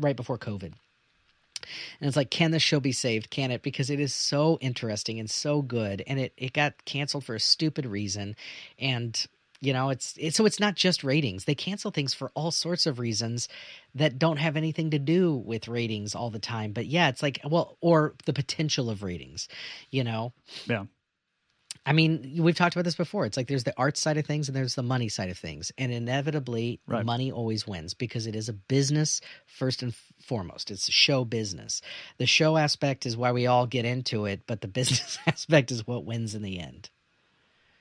[0.00, 0.72] right before COVID.
[2.00, 3.30] And it's like, can this show be saved?
[3.30, 3.62] Can it?
[3.62, 6.02] Because it is so interesting and so good.
[6.06, 8.36] And it, it got canceled for a stupid reason.
[8.78, 9.26] And
[9.60, 12.86] you know it's, it's so it's not just ratings they cancel things for all sorts
[12.86, 13.48] of reasons
[13.94, 17.40] that don't have anything to do with ratings all the time but yeah it's like
[17.44, 19.48] well or the potential of ratings
[19.90, 20.32] you know
[20.66, 20.84] yeah
[21.88, 23.24] I mean, we've talked about this before.
[23.24, 25.72] It's like there's the art side of things and there's the money side of things.
[25.78, 27.04] And inevitably, right.
[27.04, 30.70] money always wins because it is a business first and foremost.
[30.70, 31.80] It's a show business.
[32.18, 35.86] The show aspect is why we all get into it, but the business aspect is
[35.86, 36.90] what wins in the end.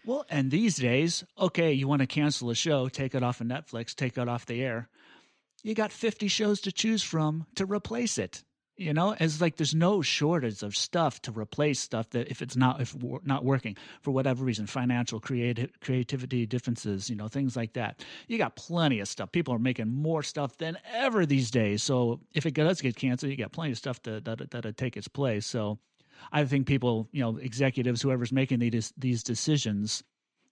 [0.07, 3.47] Well, and these days, okay, you want to cancel a show, take it off of
[3.47, 4.87] Netflix, take it off the air.
[5.63, 8.41] You got 50 shows to choose from to replace it.
[8.77, 12.55] You know, it's like there's no shortage of stuff to replace stuff that if it's
[12.55, 17.73] not if not working for whatever reason, financial creative creativity differences, you know, things like
[17.73, 18.05] that.
[18.29, 19.33] You got plenty of stuff.
[19.33, 21.83] People are making more stuff than ever these days.
[21.83, 24.95] So if it does get canceled, you got plenty of stuff to, that that'll take
[24.95, 25.45] its place.
[25.45, 25.79] So
[26.31, 30.03] I think people, you know, executives, whoever's making these these decisions,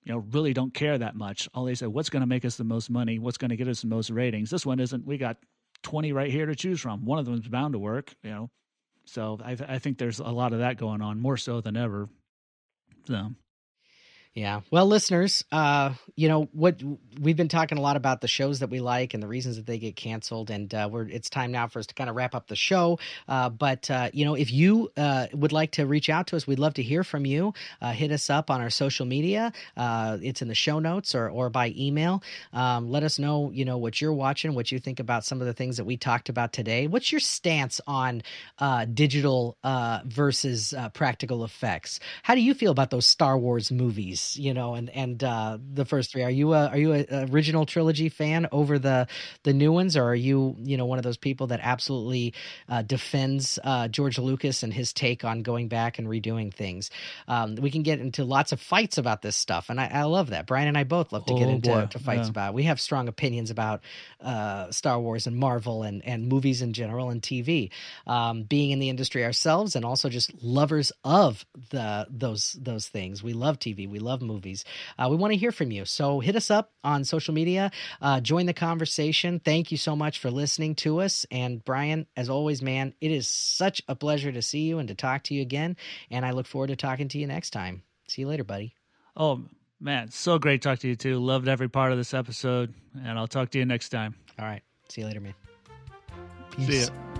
[0.03, 1.49] you know, really don't care that much.
[1.53, 3.19] All they say, what's going to make us the most money?
[3.19, 4.49] What's going to get us the most ratings?
[4.49, 5.05] This one isn't.
[5.05, 5.37] We got
[5.83, 7.05] twenty right here to choose from.
[7.05, 8.13] One of them is bound to work.
[8.23, 8.49] You know,
[9.05, 12.09] so I, I think there's a lot of that going on, more so than ever.
[13.07, 13.31] So.
[14.35, 14.59] Yeah.
[14.69, 16.83] Well, listeners, uh, you know what
[17.21, 19.65] we've been talking a lot about the shows that we like and the reasons that
[19.65, 22.35] they get canceled, and uh, we're it's time now for us to kind of wrap
[22.35, 22.99] up the show.
[23.29, 26.45] Uh, but uh, you know, if you uh, would like to reach out to us,
[26.45, 27.53] we'd love to hear from you.
[27.81, 29.53] Uh, hit us up on our social media.
[29.77, 32.21] it's in the show notes or or by email.
[32.51, 35.47] Um, let us know, you know, what you're watching, what you think about some of
[35.47, 36.87] the things that we talked about today.
[36.87, 38.21] What's your stance on
[38.93, 39.57] digital
[40.05, 42.01] versus practical effects?
[42.23, 44.24] How do you feel about those Star Wars movies?
[44.34, 46.23] You know, and and uh, the first three.
[46.23, 49.07] Are you a are you a, original trilogy fan over the
[49.43, 52.34] the new ones, or are you you know one of those people that absolutely
[52.69, 56.91] uh, defends uh, George Lucas and his take on going back and redoing things?
[57.27, 60.30] Um, we can get into lots of fights about this stuff, and I, I love
[60.30, 60.47] that.
[60.47, 62.31] Bryan and I both love to get oh, into to fights yeah.
[62.31, 62.49] about.
[62.49, 62.56] It.
[62.56, 63.81] We have strong opinions about
[64.22, 67.69] uh, Star Wars and Marvel and and movies in general and TV.
[68.07, 73.23] Um, being in the industry ourselves, and also just lovers of the those those things.
[73.23, 73.89] We love TV.
[73.89, 74.63] We love movies.
[74.97, 75.85] Uh, we want to hear from you.
[75.85, 77.71] So hit us up on social media.
[78.01, 79.39] Uh, join the conversation.
[79.43, 81.25] Thank you so much for listening to us.
[81.31, 84.95] And Bryan, as always, man, it is such a pleasure to see you and to
[84.95, 85.75] talk to you again.
[86.09, 87.83] And I look forward to talking to you next time.
[88.07, 88.73] See you later, buddy.
[89.17, 89.43] Oh,
[89.79, 91.19] man, so great to talk to you too.
[91.19, 92.73] Loved every part of this episode.
[93.03, 94.15] And I'll talk to you next time.
[94.39, 94.61] All right.
[94.89, 95.35] See you later, man.
[96.51, 96.67] Peace.
[96.67, 97.14] See ya.